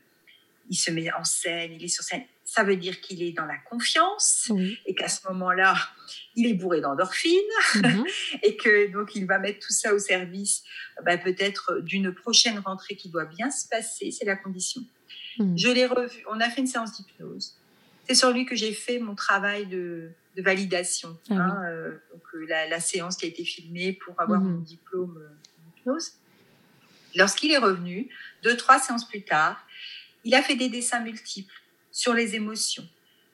[0.69, 2.25] il se met en scène, il est sur scène.
[2.45, 4.53] Ça veut dire qu'il est dans la confiance
[4.87, 5.77] et qu'à ce moment-là,
[6.37, 7.33] il est bourré d'endorphines
[7.75, 8.05] mhm.
[8.43, 10.63] et que donc il va mettre tout ça au service
[11.05, 14.83] bah, peut-être d'une prochaine rentrée qui doit bien se passer, c'est la condition.
[15.39, 15.59] Mhm.
[15.59, 17.57] Je l'ai revu, on a fait une séance d'hypnose.
[18.09, 20.11] C'est sur lui que j'ai fait mon travail de,
[20.43, 21.19] validation.
[21.31, 24.53] Ah hein, euh, donc, euh, la, séance qui a été filmée pour avoir mhm.
[24.53, 25.21] mon diplôme
[25.65, 26.13] d'hypnose.
[27.15, 28.09] Lorsqu'il est revenu,
[28.43, 29.67] deux, trois séances plus tard,
[30.25, 31.55] il a fait des dessins multiples
[31.91, 32.87] sur les émotions.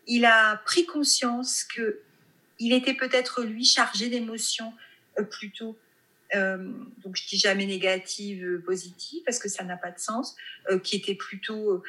[0.07, 2.01] Il a pris conscience que
[2.59, 4.73] il était peut-être lui chargé d'émotions
[5.19, 5.77] euh, plutôt.
[6.35, 6.73] Euh,
[7.05, 10.37] donc je dis jamais négative, euh, positive parce que ça n'a pas de sens,
[10.83, 11.83] qui était plutôt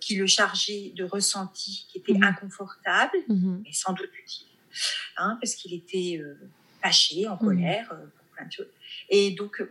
[0.00, 2.22] qui le chargeait de ressentis qui étaient mmh.
[2.22, 3.62] inconfortables, mmh.
[3.64, 4.46] mais sans doute utiles,
[5.16, 6.20] hein, parce qu'il était
[6.82, 7.38] fâché, en mmh.
[7.38, 8.68] colère, pour plein de choses.
[9.08, 9.62] Et donc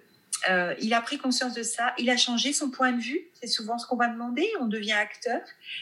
[0.50, 3.48] euh, il a pris conscience de ça, il a changé son point de vue, c'est
[3.48, 5.42] souvent ce qu'on va demander, on devient acteur.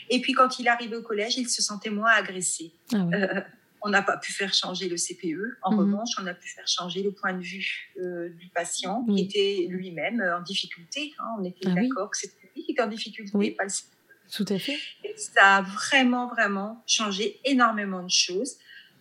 [0.10, 2.72] Et puis quand il arrive au collège, il se sentait moins agressé.
[2.94, 3.42] Ah euh,
[3.82, 5.60] on n'a pas pu faire changer le CPE.
[5.62, 5.80] En mhm.
[5.80, 9.68] revanche, on a pu faire changer le point de vue euh, du patient qui était
[9.70, 11.14] lui-même en difficulté.
[11.20, 11.36] Hein.
[11.40, 13.98] On était ah d'accord que c'était lui qui était en difficulté, pas le CPE.
[14.36, 14.78] Tout à fait.
[15.04, 18.58] Et ça a vraiment, vraiment changé énormément de choses.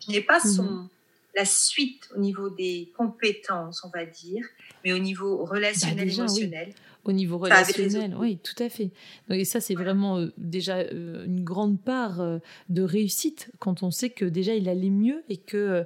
[0.06, 0.88] Je n'ai pas son, mhm.
[1.34, 4.44] la suite au niveau des compétences, on va dire,
[4.84, 6.74] mais au niveau relationnel, bah, émotionnel.
[7.06, 8.90] Au niveau relationnel, oui, tout à fait.
[9.30, 12.38] Et ça, c'est vraiment euh, déjà euh, une grande part euh,
[12.68, 15.84] de réussite quand on sait que déjà il allait mieux et que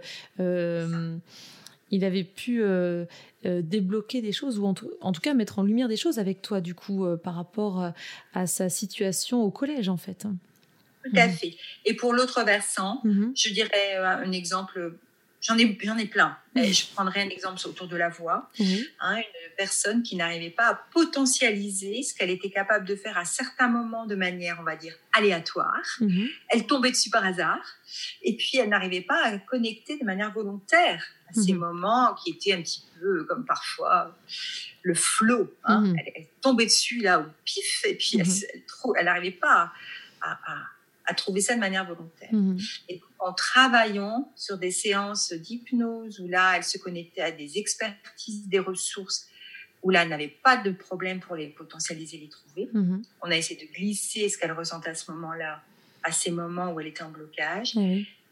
[1.93, 2.63] il avait pu
[3.45, 6.41] débloquer des choses ou en tout, en tout, cas mettre en lumière des choses avec
[6.41, 7.93] toi du coup par rapport
[8.33, 10.27] à sa situation au collège en fait.
[11.05, 11.33] Tout à mhm.
[11.35, 11.57] fait.
[11.85, 13.33] Et pour l'autre versant, mhm.
[13.35, 14.93] je dirais un exemple
[15.43, 16.37] J'en ai, j'en ai plein.
[16.55, 18.51] je prendrai un exemple autour de la voix.
[19.01, 23.25] Hein, une personne qui n'arrivait pas à potentialiser ce qu'elle était capable de faire à
[23.25, 25.83] certains moments de manière, on va dire, aléatoire.
[26.01, 26.29] Mhm.
[26.51, 27.65] Elle tombait dessus par hasard.
[28.23, 32.53] Et puis, elle n'arrivait pas à connecter de manière volontaire à ces moments qui étaient
[32.53, 34.15] un petit peu comme parfois
[34.83, 35.55] le flot.
[35.65, 35.95] Hein.
[36.15, 37.85] Elle, tombait dessus là au pif.
[37.87, 38.21] Et puis,
[38.99, 39.73] elle n'arrivait pas
[40.21, 40.67] à, à,
[41.15, 42.31] trouver ça de manière volontaire.
[42.89, 48.49] Et en travaillant sur des séances d'hypnose où là, elle se connectait à des expertises,
[48.49, 49.29] des ressources,
[49.83, 52.69] où là, elle n'avait pas de problème pour les potentialiser, les trouver.
[52.73, 53.03] Mhm.
[53.23, 55.63] On a essayé de glisser ce qu'elle ressentait à ce moment-là,
[56.03, 57.77] à ces moments où elle était en blocage.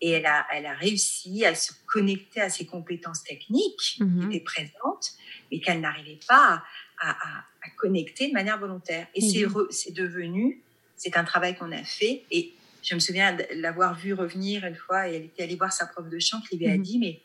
[0.01, 4.21] Et elle a, elle a réussi à se connecter à ses compétences techniques mhm.
[4.21, 5.13] qui étaient présentes,
[5.51, 6.63] mais qu'elle n'arrivait pas
[7.01, 7.45] à, à,
[7.77, 9.07] connecter de manière volontaire.
[9.15, 9.67] Et mhm.
[9.71, 10.63] c'est devenu,
[10.97, 12.55] c'est un travail qu'on a fait, et
[12.89, 16.09] je me souviens l'avoir vue revenir une fois et elle était allée voir sa prof
[16.09, 16.83] de chant qui lui a mhm.
[16.83, 17.21] dit mais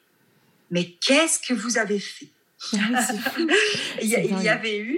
[0.71, 2.29] mais qu'est-ce que vous avez fait?
[2.73, 2.77] Ah
[4.01, 4.97] il, y, avait eu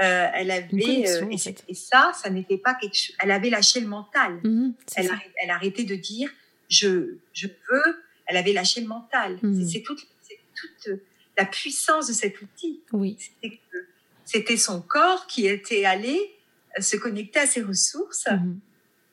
[0.00, 0.68] euh, elle avait
[1.06, 1.28] euh,
[1.68, 4.40] et, ça ça n'était pas quelque chose elle avait lâché le mental.
[4.42, 6.30] Mhm, elle, a, elle arrêté de dire
[6.68, 9.38] je je veux elle avait lâché le mental.
[9.42, 9.66] Mhm.
[9.66, 10.06] c'est toute,
[10.54, 11.00] toute
[11.38, 12.82] la puissance de cet outil.
[12.92, 13.16] Oui.
[14.24, 16.18] C'était son corps qui était allé
[16.78, 18.28] se connecter à ses ressources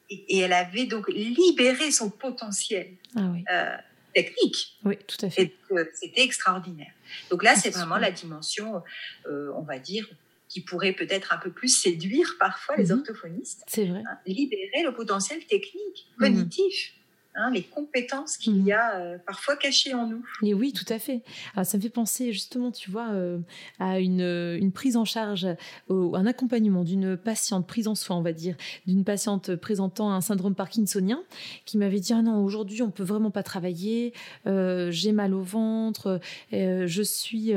[0.10, 3.78] et, elle avait donc libéré son potentiel ah euh,
[4.14, 4.78] technique.
[4.84, 5.54] Oui, tout à fait.
[5.94, 6.92] C'était extraordinaire.
[7.30, 8.82] Donc là, c'est vraiment la dimension,
[9.28, 10.08] euh, on va dire,
[10.48, 13.00] qui pourrait peut-être un peu plus séduire parfois les mhm.
[13.00, 13.64] orthophonistes.
[13.68, 14.00] C'est vrai.
[14.00, 16.20] Hein, libérer le potentiel technique, mhm.
[16.20, 16.94] cognitif.
[17.42, 18.72] Hein, les compétences qu'il y mhm.
[18.72, 20.22] a euh, parfois cachées en nous.
[20.44, 21.22] Et oui, tout à fait.
[21.56, 23.40] Alors, ça me fait penser justement, tu vois, euh,
[23.80, 25.48] à une, une, prise en charge,
[25.90, 30.54] un accompagnement d'une patiente, prise en soin, on va dire, d'une patiente présentant un syndrome
[30.54, 31.24] parkinsonien,
[31.64, 34.14] qui m'avait dit ah non, aujourd'hui on peut vraiment pas travailler,
[34.46, 36.20] euh, j'ai mal au ventre,
[36.52, 37.54] je suis,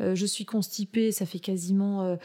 [0.00, 2.18] je suis constipée, ça fait quasiment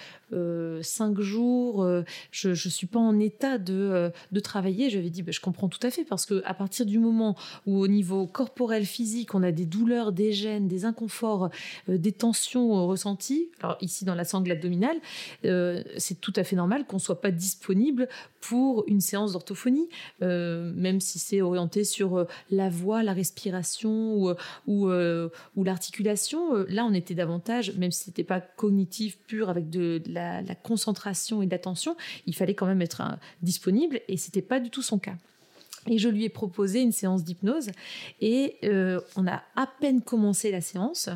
[0.81, 1.87] cinq jours,
[2.31, 4.89] je, je suis pas en état de, de travailler.
[4.89, 6.94] Je lui ai dit, bah, je comprends tout à fait parce que à partir du
[6.99, 7.35] moment
[7.65, 11.49] où au niveau corporel, physique, on a des douleurs, des gènes, des inconforts,
[11.89, 14.97] euh, des tensions euh, ressenties, alors ici dans la sangle abdominale,
[15.45, 18.07] euh, c'est tout à fait normal qu'on ne soit pas disponible
[18.41, 19.89] pour une séance d'orthophonie,
[20.21, 24.35] même si c'est orienté sur la voix, la respiration
[24.67, 26.53] ou, l'articulation.
[26.69, 30.53] Là, on était davantage, même si ce n'était pas cognitif pur avec de, la, la,
[30.53, 33.01] concentration et de l'attention, il fallait quand même être
[33.41, 35.15] disponible et ce n'était pas du tout son cas.
[35.87, 37.69] Et je lui ai proposé une séance d'hypnose.
[38.21, 41.09] Et euh, on a à peine commencé la séance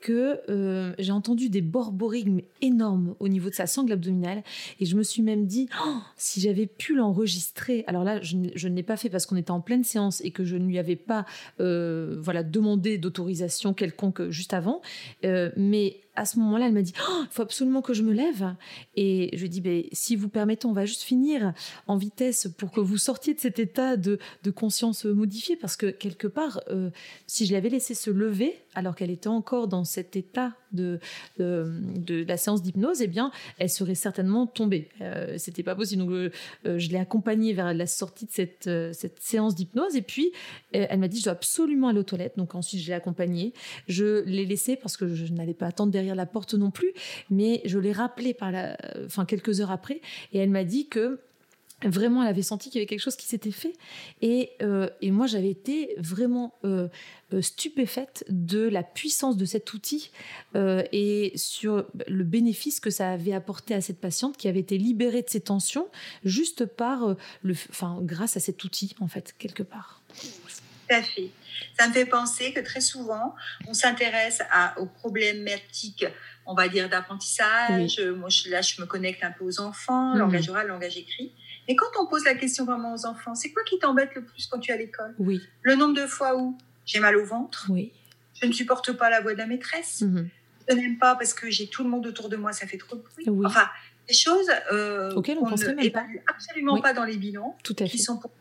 [0.00, 4.42] que euh, j'ai entendu des borborigmes énormes au niveau de sa sangle abdominale.
[4.78, 7.84] Et je me suis même dit oh, si j'avais pu l'enregistrer.
[7.86, 10.44] Alors là, je, ne l'ai pas fait parce qu'on était en pleine séance et que
[10.44, 11.24] je ne lui avais pas
[11.58, 14.82] euh, voilà demandé d'autorisation quelconque juste avant,
[15.22, 18.54] mais à ce moment-là, elle m'a dit il oh, faut absolument que je me lève.
[18.96, 21.52] Et je lui ai dit ben, si vous permettez, on va juste finir
[21.86, 24.18] en vitesse pour que vous sortiez de cet état de,
[24.54, 25.56] conscience modifié.
[25.56, 26.90] Parce que quelque part, euh,
[27.26, 30.98] si je l'avais laissé se lever alors qu'elle était encore dans cet état de,
[32.26, 34.88] la séance d'hypnose, eh bien, elle serait certainement tombée.
[35.00, 36.02] Euh, C'était pas possible.
[36.02, 36.30] Donc, euh,
[36.66, 38.68] euh, je l'ai accompagnée vers la sortie de cette,
[39.20, 39.96] séance d'hypnose.
[39.96, 40.32] Et puis,
[40.72, 42.36] elle m'a dit je dois absolument aller aux toilettes.
[42.36, 43.52] Donc, ensuite, je l'ai accompagnée.
[43.88, 46.92] Je l'ai laissée parce que je n'allais pas attendre la porte non plus.
[47.30, 48.76] Mais je l'ai rappelée par la,
[49.06, 50.00] enfin, quelques heures après.
[50.32, 51.20] Et elle m'a dit que
[51.84, 53.74] Vraiment, elle avait senti qu'il y avait quelque chose qui s'était fait.
[54.22, 56.88] Et, euh, et moi, j'avais été vraiment euh,
[57.34, 60.10] euh, stupéfaite de la puissance de cet outil
[60.54, 65.22] et sur le bénéfice que ça avait apporté à cette patiente qui avait été libérée
[65.22, 65.88] de ses tensions
[66.24, 70.00] juste par le, enfin, grâce à cet outil, en fait, quelque part.
[70.88, 71.30] Tout fait.
[71.78, 73.34] Ça me fait penser que très souvent,
[73.66, 74.42] on s'intéresse
[74.76, 76.06] aux problématiques,
[76.46, 78.00] on va dire, d'apprentissage.
[78.00, 80.18] Moi, là, je me connecte un peu aux enfants, mmh.
[80.18, 81.32] langage oral, langage écrit.
[81.68, 84.46] Mais quand on pose la question vraiment aux enfants, c'est quoi qui t'embête le plus
[84.46, 85.14] quand tu es à l'école?
[85.18, 85.40] Oui.
[85.62, 87.66] Le nombre de fois où j'ai mal au ventre.
[87.70, 87.92] Oui.
[88.40, 90.02] Je ne supporte pas la voix de la maîtresse.
[90.02, 90.28] Mhm.
[90.68, 92.96] Je n'aime pas parce que j'ai tout le monde autour de moi, ça fait trop
[92.96, 93.24] de bruit.
[93.28, 93.46] Oui.
[93.46, 93.68] Enfin,
[94.08, 97.90] des choses euh, auxquelles on, ne évalue absolument pas dans les bilans, Tout à fait.
[97.90, 98.36] qui sont pourtant,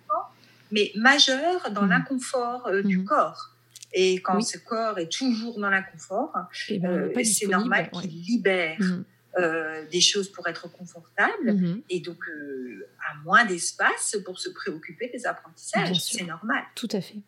[0.74, 1.90] mais majeures dans mhm.
[1.90, 3.06] l'inconfort euh, du mhm.
[3.06, 3.52] corps.
[3.94, 6.34] Et quand ce corps est toujours dans l'inconfort,
[6.68, 8.80] eh ben, euh, c'est normal qu'il libère
[9.38, 11.84] euh, des choses pour être confortable mhm.
[11.92, 12.18] et donc
[13.08, 16.00] à moins d'espace pour se préoccuper des apprentissages.
[16.00, 16.64] C'est normal.
[16.74, 17.20] Tout à fait.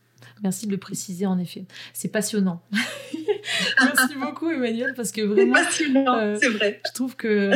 [0.43, 1.65] Merci de le préciser en effet.
[1.93, 2.61] C'est passionnant.
[3.79, 5.55] Merci beaucoup Emmanuel parce que vraiment,
[6.17, 6.81] euh, c'est vrai.
[6.85, 7.51] Je trouve que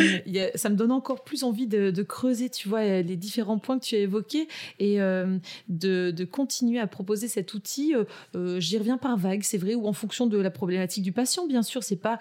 [0.56, 3.96] ça me donne encore plus envie de, creuser, tu vois, les différents points que tu
[3.96, 4.48] as évoqués
[4.80, 7.96] et euh, de, continuer à proposer cet outil.
[8.36, 11.48] Euh, j'y reviens par vague, c'est vrai, ou en fonction de la problématique du patient,
[11.48, 11.84] bien sûr.
[11.84, 12.20] C'est pas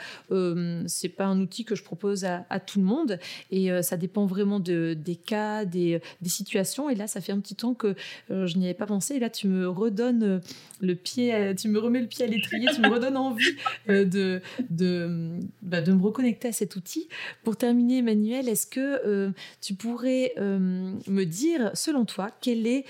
[0.86, 3.18] c'est pas un outil que je propose à, tout le monde
[3.50, 6.90] et ça dépend vraiment de, des cas, des, des, situations.
[6.90, 7.94] Et là, ça fait un petit temps que
[8.28, 9.14] je n'y avais pas pensé.
[9.14, 10.37] Et là, tu me redonnes
[10.80, 13.56] le pied, tu me remets le pied à l'étrier, tu me redonnes envie
[13.88, 17.08] euh, de, de, bah, de me reconnecter à cet outil.
[17.42, 19.30] Pour terminer, Emmanuel, est-ce que euh,
[19.60, 20.58] tu pourrais euh,
[21.06, 22.84] me dire, selon toi, quel est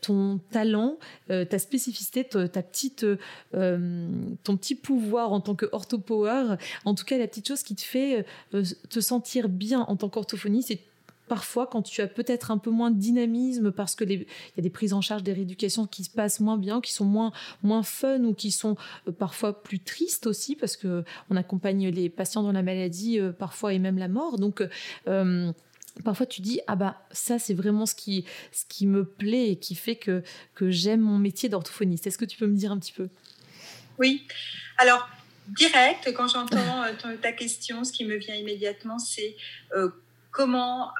[0.00, 0.98] ton talent,
[1.28, 3.04] ta spécificité, ta, petite,
[3.52, 7.82] ton petit pouvoir en tant que orthopower, en tout cas la petite chose qui te
[7.82, 10.80] fait te sentir bien en tant qu'orthophoniste et
[11.28, 14.62] parfois quand tu as peut-être un peu moins de dynamisme parce que il y a
[14.62, 17.82] des prises en charge des rééducations qui se passent moins bien, qui sont moins moins
[17.82, 18.76] fun ou qui sont
[19.06, 23.32] euh, parfois plus tristes aussi parce que on accompagne les patients dans la maladie euh,
[23.32, 24.38] parfois et même la mort.
[24.38, 24.66] Donc
[25.06, 25.52] euh,
[26.04, 29.56] parfois tu dis ah bah ça c'est vraiment ce qui ce qui me plaît et
[29.56, 30.22] qui fait que
[30.54, 32.06] que j'aime mon métier d'orthophoniste.
[32.06, 33.08] Est-ce que tu peux me dire un petit peu?
[33.98, 34.26] Oui.
[34.78, 35.08] Alors
[35.48, 36.84] direct quand j'entends
[37.22, 39.36] ta question, ce qui me vient immédiatement c'est
[40.30, 40.90] comment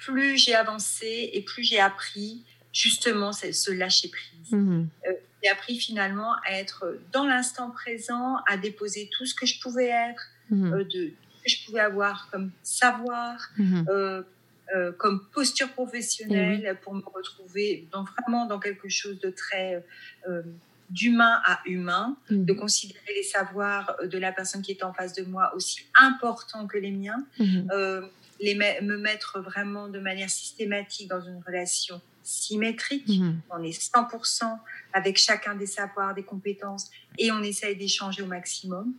[0.00, 2.42] plus j'ai avancé et plus j'ai appris
[2.72, 4.52] justement ce lâcher prise.
[4.52, 4.88] Mhm.
[5.06, 9.60] Euh, j'ai appris finalement à être dans l'instant présent, à déposer tout ce que je
[9.60, 10.72] pouvais être, mhm.
[10.72, 13.86] euh, de, que je pouvais avoir comme savoir, mhm.
[13.88, 14.22] euh,
[14.98, 19.84] comme posture professionnelle eh pour me retrouver dans, vraiment dans quelque chose de très
[20.90, 25.24] d'humain à humain, de considérer les savoirs de la personne qui est en face de
[25.24, 27.26] moi aussi importants que les miens
[28.40, 33.08] les me mettre vraiment de manière systématique dans une relation symétrique.
[33.08, 33.40] Mhm.
[33.50, 34.58] On est 100%
[34.92, 38.92] avec chacun des savoirs, des compétences, et on essaye d'échanger au maximum.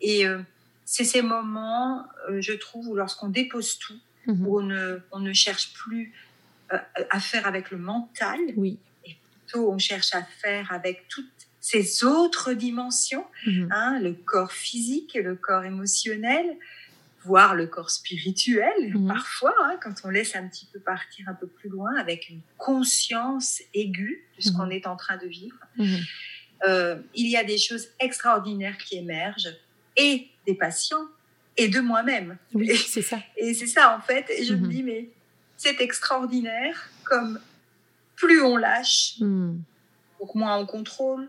[0.00, 0.40] Et euh,
[0.84, 4.46] c'est ces moments, euh, je trouve, où lorsqu'on dépose tout, mhm.
[4.46, 6.12] où on ne, on ne, cherche plus
[6.72, 6.78] euh,
[7.10, 8.78] à faire avec le mental, oui.
[9.04, 11.26] et plutôt on cherche à faire avec toutes
[11.60, 13.68] ces autres dimensions, mhm.
[13.70, 16.56] hein, le corps physique, le corps émotionnel,
[17.24, 19.08] voir le corps spirituel, mhm.
[19.08, 22.40] parfois, hein, quand on laisse un petit peu partir un peu plus loin, avec une
[22.56, 24.56] conscience aiguë de ce mhm.
[24.56, 25.58] qu'on est en train de vivre.
[25.76, 25.98] Mhm.
[26.66, 29.54] Euh, il y a des choses extraordinaires qui émergent,
[29.96, 31.06] et des patients,
[31.56, 32.38] et de moi-même.
[32.54, 33.18] Oui, c'est ça.
[33.36, 34.30] Et c'est ça, en fait.
[34.30, 35.08] Et je me dis, mais
[35.56, 37.40] c'est extraordinaire, comme
[38.14, 41.28] plus on lâche, donc moins on contrôle,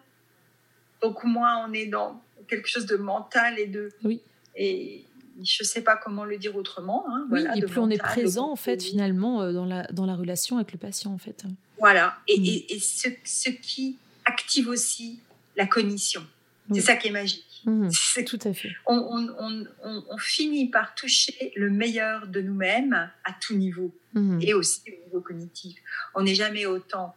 [1.01, 3.91] donc moins on est dans quelque chose de mental et de...
[4.03, 4.21] Oui.
[4.55, 5.05] Et,
[5.43, 7.05] je ne sais pas comment le dire autrement.
[7.09, 10.15] Hein, oui, et plus on est présent, en fait, finalement, euh, dans la, dans la
[10.15, 11.43] relation avec le patient, en fait.
[11.79, 12.45] Voilà, et, mm.
[12.69, 15.19] et, ce, ce, qui active aussi
[15.55, 16.25] la cognition.
[16.73, 17.63] C'est ça qui est magique.
[17.65, 17.89] Mmh.
[17.91, 18.71] C'est tout à fait.
[18.85, 24.39] On, finit par toucher le meilleur de nous-mêmes à tout niveau mmh.
[24.41, 25.79] et aussi au niveau cognitif.
[26.13, 27.15] On n'est jamais autant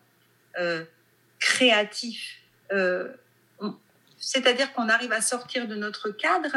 [0.58, 0.84] euh,
[1.38, 2.38] créatif.
[2.72, 3.08] Euh,
[4.18, 6.56] c'est-à-dire qu'on arrive à sortir de notre cadre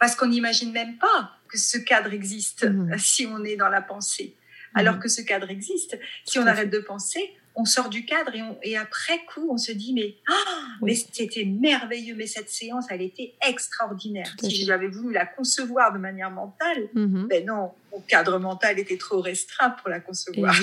[0.00, 2.98] parce qu'on n'imagine même pas que ce cadre existe mmh.
[2.98, 4.34] si on est dans la pensée.
[4.74, 5.98] Alors que ce cadre existe.
[6.24, 8.32] Si on arrête de penser, on sort du cadre
[8.62, 13.02] et, après coup, on se dit mais, ah, mais c'était merveilleux, mais cette séance, elle
[13.02, 14.34] était extraordinaire.
[14.40, 17.26] Si j'avais voulu la concevoir de manière mentale, mm-hmm.
[17.28, 20.54] ben non, mon cadre mental était trop restreint pour la concevoir.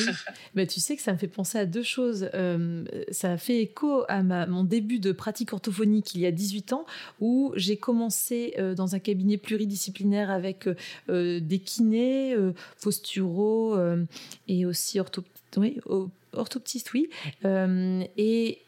[0.56, 2.30] Ben, tu sais que ça me fait penser à deux choses.
[2.34, 6.86] Euh, ça fait écho à mon début de pratique orthophonique il y a 18 ans,
[7.20, 10.68] où j'ai commencé euh, dans un cabinet pluridisciplinaire avec
[11.10, 12.36] euh, des kinés,
[12.82, 13.78] posturaux
[14.48, 15.24] et aussi ortho
[15.56, 15.80] oui,
[16.38, 17.10] orthoptiste, oui.
[17.46, 18.60] Euh, et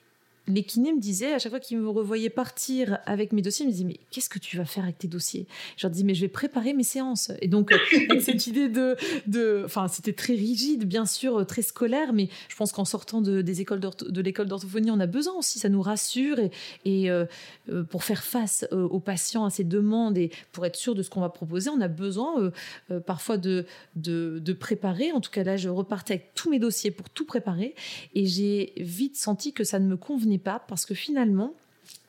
[0.50, 3.68] les kinés me disaient, à chaque fois qu'ils me revoyaient partir avec mes dossiers, ils
[3.68, 5.48] me disaient, mais qu'est-ce que tu vas faire avec tes dossiers?
[5.78, 7.32] Je leur dis, mais je vais préparer mes séances.
[7.42, 7.72] Et donc,
[8.10, 8.96] avec cette idée de...
[9.28, 13.42] de enfin, c'était très rigide, bien sûr, très scolaire, mais je pense qu'en sortant de,
[13.42, 16.52] des écoles de l'école d'orthophonie, on a besoin aussi, ça nous rassure, et,
[16.86, 17.26] et euh,
[17.70, 21.10] euh, pour faire face aux patients, à ces demandes, et pour être sûr de ce
[21.10, 22.52] qu'on va proposer, on a besoin
[22.92, 25.12] euh, parfois de, de, de préparer.
[25.12, 27.76] En tout cas, là, je repartais avec tous mes dossiers pour tout préparer,
[28.16, 31.54] et j'ai vite senti que ça ne me convenait pas parce que finalement,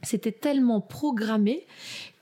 [0.03, 1.67] c'était tellement programmé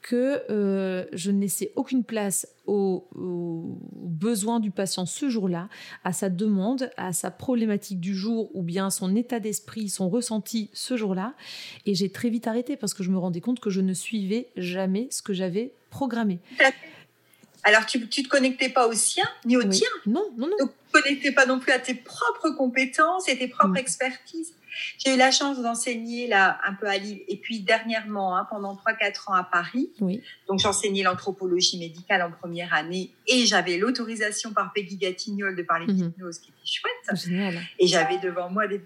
[0.02, 5.68] que euh, je ne laissais aucune place aux, besoins du patient ce jour-là,
[6.02, 10.70] à sa demande, à sa problématique du jour ou bien son état d'esprit, son ressenti
[10.72, 11.34] ce jour-là.
[11.86, 14.48] Et j'ai très vite arrêté parce que je me rendais compte que je ne suivais
[14.56, 16.38] jamais ce que j'avais programmé.
[17.64, 19.88] Alors, tu ne te connectais pas au sien, ni au tien?
[20.06, 20.56] Non, non, non.
[20.58, 24.54] Tu ne te connectais pas non plus à tes propres compétences et tes propres expertises?
[24.98, 28.74] J'ai eu la chance d'enseigner là un peu à Lille et puis dernièrement hein, pendant
[28.74, 29.90] 3-4 ans à Paris.
[30.00, 30.22] Oui.
[30.48, 35.86] Donc j'enseignais l'anthropologie médicale en première année et j'avais l'autorisation par Peggy Gatignol de parler
[35.86, 37.18] d'hypnose qui était chouette.
[37.18, 37.58] Génial.
[37.78, 38.80] Et j'avais devant moi des,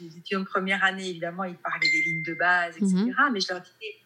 [0.00, 2.94] étudiants de première année, évidemment, ils parlaient des lignes de base, etc.
[2.94, 3.14] Mhm.
[3.32, 3.96] Mais je leur disais,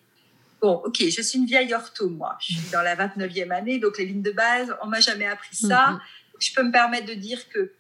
[0.60, 2.36] bon, ok, je suis une vieille ortho, moi.
[2.40, 5.54] Je suis dans la 29e année, donc les lignes de base, on m'a jamais appris
[5.54, 5.92] ça.
[5.92, 6.00] Mhm.
[6.40, 7.72] Je peux me permettre de dire que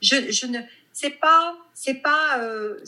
[0.00, 0.58] je, je ne
[0.92, 2.78] c'est pas, c'est pas, euh,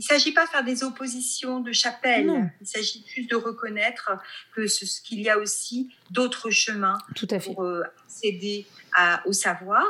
[0.00, 2.50] il s'agit pas de faire des oppositions de chapelle.
[2.62, 4.12] Il s'agit juste de reconnaître
[4.54, 7.52] que ce, qu'il y a aussi d'autres chemins Tout à fait.
[7.52, 8.64] pour euh, accéder
[8.94, 9.84] à, au savoir.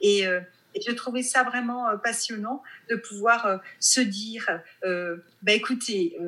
[0.00, 0.40] Et, euh,
[0.74, 4.44] et je trouvais ça vraiment euh, passionnant de pouvoir se dire,
[4.82, 6.18] bah, écoutez,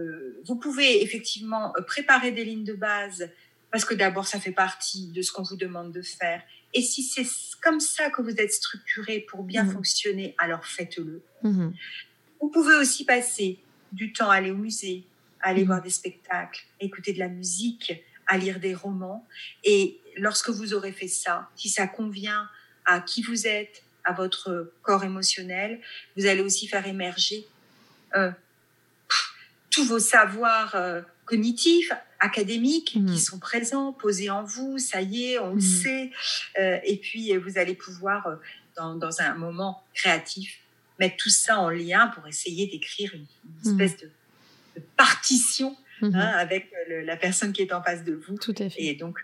[0.45, 3.29] vous pouvez effectivement préparer des lignes de base
[3.73, 6.43] parce que d'abord, ça fait partie de ce qu'on vous demande de faire.
[6.73, 7.25] Et si c'est
[7.67, 9.73] comme ça que vous êtes structuré pour bien mmh.
[9.73, 11.21] fonctionner, alors faites-le.
[11.43, 11.71] Mmh.
[12.41, 13.59] Vous pouvez aussi passer
[13.91, 15.03] du temps à aller au musée,
[15.41, 15.67] à aller mmh.
[15.67, 17.93] voir des spectacles, écouter de la musique,
[18.29, 19.27] à lire des romans.
[19.65, 22.49] Et lorsque vous aurez fait ça, si ça convient
[22.85, 25.81] à qui vous êtes, à votre corps émotionnel,
[26.17, 27.49] vous allez aussi faire émerger
[28.15, 28.31] euh,
[29.71, 33.17] tous vos savoirs euh, cognitifs, académiques qui mmh.
[33.17, 35.61] sont présents, posés en vous, ça y est, on le mmh.
[35.61, 36.11] sait.
[36.59, 38.37] Euh, et puis, vous allez pouvoir, euh,
[38.77, 40.61] dans, dans, un moment créatif,
[40.99, 43.27] mettre tout ça en lien pour essayer d'écrire une,
[43.65, 43.81] mmh.
[43.81, 44.11] espèce de,
[44.97, 48.37] partition hein, avec la personne qui est en face de vous.
[48.37, 48.83] Tout à fait.
[48.83, 49.19] Et donc,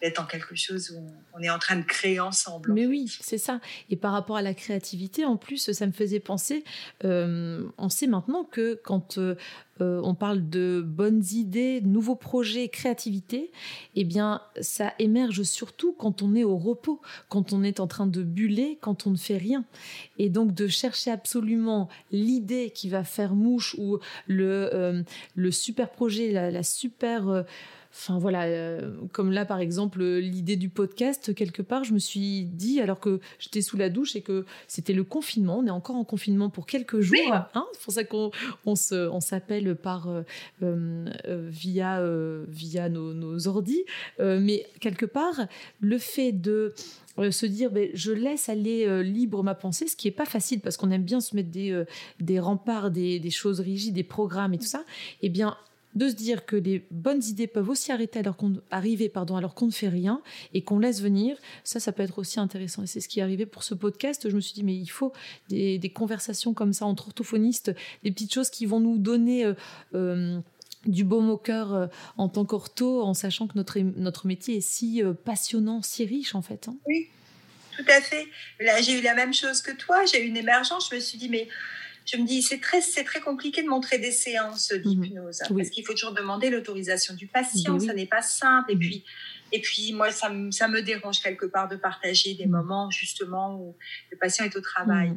[0.00, 1.02] d'être en quelque chose où
[1.34, 2.72] on est en train de créer ensemble.
[2.72, 3.60] Mais oui, c'est ça.
[3.90, 6.64] Et par rapport à la créativité, en plus, ça me faisait penser,
[7.04, 9.34] euh, on sait maintenant que quand euh,
[9.80, 13.50] euh, on parle de bonnes idées, nouveaux projets, créativité,
[13.94, 18.06] eh bien, ça émerge surtout quand on est au repos, quand on est en train
[18.06, 19.64] de buller, quand on ne fait rien.
[20.18, 26.32] Et donc, de chercher absolument l'idée qui va faire mouche ou le, le super projet,
[26.32, 27.44] la, la super
[27.90, 32.44] Enfin voilà, euh, comme là par exemple l'idée du podcast quelque part, je me suis
[32.44, 35.96] dit alors que j'étais sous la douche et que c'était le confinement, on est encore
[35.96, 38.30] en confinement pour quelques jours, hein, c'est pour ça qu'on
[38.66, 40.22] on se, on s'appelle par euh,
[40.62, 42.02] euh, via
[42.48, 43.84] via nos, nos ordis,
[44.18, 45.46] mais quelque part
[45.80, 46.74] le fait de
[47.30, 50.76] se dire ben, je laisse aller libre ma pensée, ce qui est pas facile parce
[50.76, 51.84] qu'on aime bien se mettre des,
[52.20, 54.84] des remparts, des, des, choses rigides, des programmes et tout ça,
[55.22, 55.56] eh bien
[55.94, 59.54] de se dire que les bonnes idées peuvent aussi arrêter alors qu'on, arriver pardon, alors
[59.54, 60.22] qu'on ne fait rien
[60.54, 62.82] et qu'on laisse venir, ça, ça peut être aussi intéressant.
[62.82, 64.28] Et c'est ce qui est arrivé pour ce podcast.
[64.28, 65.12] Je me suis dit, mais il faut
[65.48, 67.74] des, conversations comme ça entre orthophonistes,
[68.04, 69.44] des petites choses qui vont nous donner...
[69.44, 69.54] Euh,
[69.94, 70.40] euh,
[70.86, 71.86] du baume au cœur euh,
[72.16, 76.40] en tant qu'ortho, en sachant que notre, notre métier est si passionnant, si riche en
[76.40, 76.68] fait.
[76.68, 76.76] Hein.
[76.86, 77.08] Oui,
[77.76, 78.26] tout à fait.
[78.60, 81.18] Là, j'ai eu la même chose que toi, j'ai eu une émergence, je me suis
[81.18, 81.48] dit, mais
[82.10, 84.82] je me dis, c'est très, c'est très compliqué de montrer des séances mhm.
[84.82, 87.74] d'hypnose parce qu'il faut toujours demander l'autorisation du patient.
[87.74, 88.72] Ben ça n'est pas simple.
[88.72, 88.80] Et mhm.
[88.80, 89.04] puis,
[89.52, 93.76] et puis moi, ça, ça, me dérange quelque part de partager des moments justement où
[94.10, 95.10] le patient est au travail.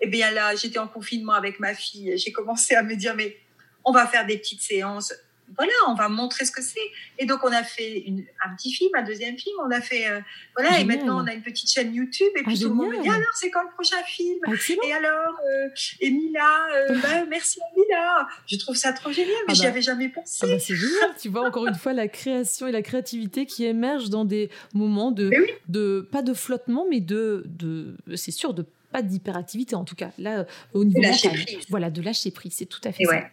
[0.00, 2.12] Et eh bien là, j'étais en confinement avec ma fille.
[2.18, 3.38] J'ai commencé à me dire, mais
[3.84, 5.14] on va faire des petites séances
[5.56, 6.80] voilà, on va montrer ce que c'est.
[7.18, 10.08] Et donc, on a fait une, un petit film, un deuxième film, on a fait,
[10.08, 10.20] euh,
[10.56, 12.88] voilà, et maintenant, on a une petite chaîne YouTube, et puis ah, tout le monde
[12.88, 14.38] me dit, alors, c'est quand le prochain film?
[14.84, 15.68] Et alors, euh,
[16.00, 18.28] et Mila, euh, bah, merci à Mila.
[18.46, 19.68] Je trouve ça trop génial, mais ah j'y bah.
[19.68, 20.40] avais jamais pensé.
[20.42, 23.64] Ah bah, c'est génial, tu vois, encore une fois, la création et la créativité qui
[23.64, 25.30] émergent dans des moments de,
[25.68, 28.64] de pas de flottement, mais de, de c'est sûr, de
[28.94, 30.12] pas d'hyperactivité en tout cas.
[30.18, 31.66] Là, euh, au niveau de lâcher prise.
[31.68, 33.24] Voilà, de lâcher prise, c'est tout à fait et ça.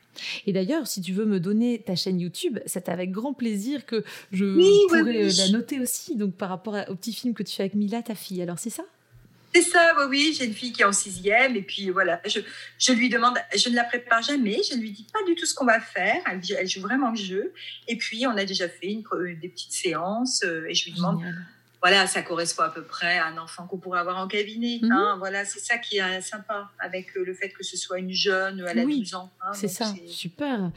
[0.47, 4.03] Et d'ailleurs, si tu veux me donner ta chaîne YouTube, c'est avec grand plaisir que
[4.31, 4.43] je
[4.87, 6.15] pourrais euh, la noter aussi.
[6.15, 8.41] Donc par rapport au petit film que tu fais avec Mila, ta fille.
[8.41, 8.81] Alors c'est ça?
[9.53, 10.35] C'est ça, oui, oui.
[10.35, 12.39] J'ai une fille qui est en sixième et puis voilà, je,
[12.79, 15.45] je, lui demande, je ne la prépare jamais, je ne lui dis pas du tout
[15.45, 16.23] ce qu'on va faire.
[16.25, 17.53] Elle, elle, joue vraiment le jeu.
[17.87, 19.03] Et puis on a déjà fait une,
[19.39, 21.21] des petites séances euh, et je lui demande
[21.81, 24.79] voilà, ça correspond à peu près à un enfant qu'on pourrait avoir en cabinet.
[24.83, 24.91] Mhm.
[24.91, 28.11] Hein, voilà, c'est ça qui est sympa avec euh, le fait que ce soit une
[28.11, 29.31] jeune, elle a 12 ans.
[29.41, 30.71] Hein, c'est ça, super.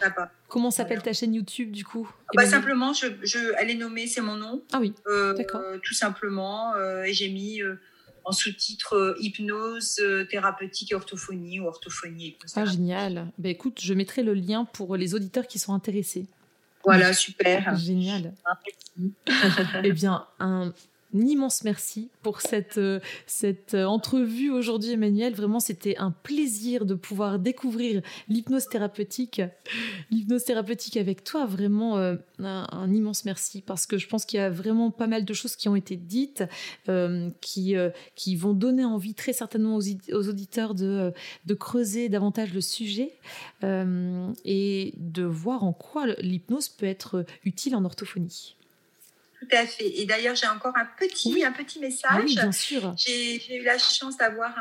[0.48, 4.07] Comment s'appelle ta chaîne YouTube du coup ah bah, Simplement, je, je, elle est nommée,
[4.07, 4.62] c'est mon nom.
[4.72, 5.61] Ah oui, euh, d'accord.
[5.82, 7.61] Tout simplement, euh, et j'ai mis
[8.24, 10.00] en sous-titre hypnose
[10.30, 12.38] thérapeutique et orthophonie ou orthophonie.
[12.57, 13.30] Ah génial.
[13.36, 16.24] Bah, écoute, je mettrai le lien pour les auditeurs qui sont intéressés.
[16.82, 17.76] Voilà, super.
[17.76, 18.32] Génial.
[19.84, 20.72] eh bien, un
[21.23, 25.35] immense merci pour cette, euh, cette euh, entrevue aujourd'hui, Emmanuel.
[25.35, 29.41] Vraiment, c'était un plaisir de pouvoir découvrir l'hypnose thérapeutique,
[30.11, 31.47] l'hypnose thérapeutique avec toi.
[31.47, 35.25] Vraiment, euh, un, immense merci parce que je pense qu'il y a vraiment pas mal
[35.25, 36.45] de choses qui ont été dites,
[37.41, 37.75] qui,
[38.15, 41.12] qui vont donner envie très certainement aux, auditeurs de,
[41.47, 43.12] de creuser davantage le sujet
[43.62, 48.57] et de voir en quoi l'hypnose peut être utile en orthophonie.
[49.45, 50.01] Tout à fait.
[50.01, 52.11] Et d'ailleurs, j'ai encore un petit, un petit message.
[52.11, 52.95] Ah oui, bien sûr.
[52.97, 54.55] J'ai eu la chance d'avoir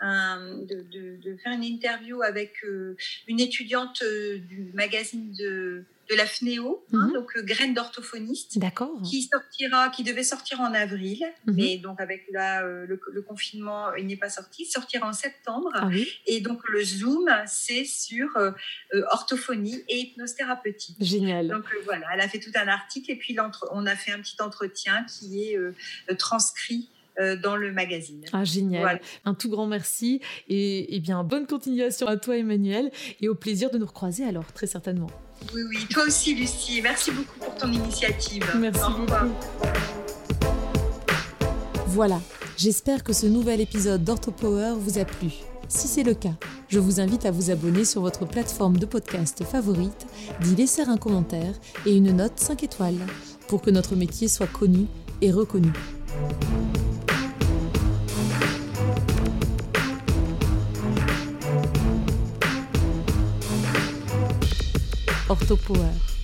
[0.00, 2.96] un, de, faire une interview avec euh,
[3.26, 7.12] une étudiante euh, du magazine de de la FNEO, hein, mhm.
[7.12, 8.58] donc euh, graine d'orthophoniste,
[9.04, 11.54] qui sortira, qui devait sortir en avril, mhm.
[11.54, 15.70] mais donc avec là, euh, le, confinement, il n'est pas sorti, il sortira en septembre.
[15.74, 15.88] Ah
[16.26, 18.52] et donc le Zoom, c'est sur euh,
[19.10, 20.96] orthophonie et hypnose thérapeutique.
[21.00, 21.48] Génial.
[21.48, 23.36] Donc voilà, elle a fait tout un article et puis
[23.72, 25.58] on a fait un petit entretien qui est
[26.18, 26.88] transcrit
[27.42, 28.24] dans le magazine.
[28.32, 29.00] Ah, génial.
[29.24, 32.90] Un tout grand merci et, et bien bonne continuation à toi Emmanuel
[33.20, 35.10] et au plaisir de nous recroiser alors très certainement.
[35.54, 36.80] Oui, oui, toi aussi, Lucie.
[36.82, 38.44] Merci beaucoup pour ton initiative.
[38.58, 39.32] Merci beaucoup.
[41.88, 42.20] Voilà,
[42.56, 45.30] j'espère que ce nouvel épisode d'OrthoPower vous a plu.
[45.68, 46.34] Si c'est le cas,
[46.68, 50.06] je vous invite à vous abonner sur votre plateforme de podcast favorite,
[50.42, 51.54] d'y laisser un commentaire
[51.86, 52.98] et une note 5 étoiles
[53.48, 54.86] pour que notre métier soit connu
[55.22, 55.72] et reconnu.
[65.40, 66.15] Orthopower.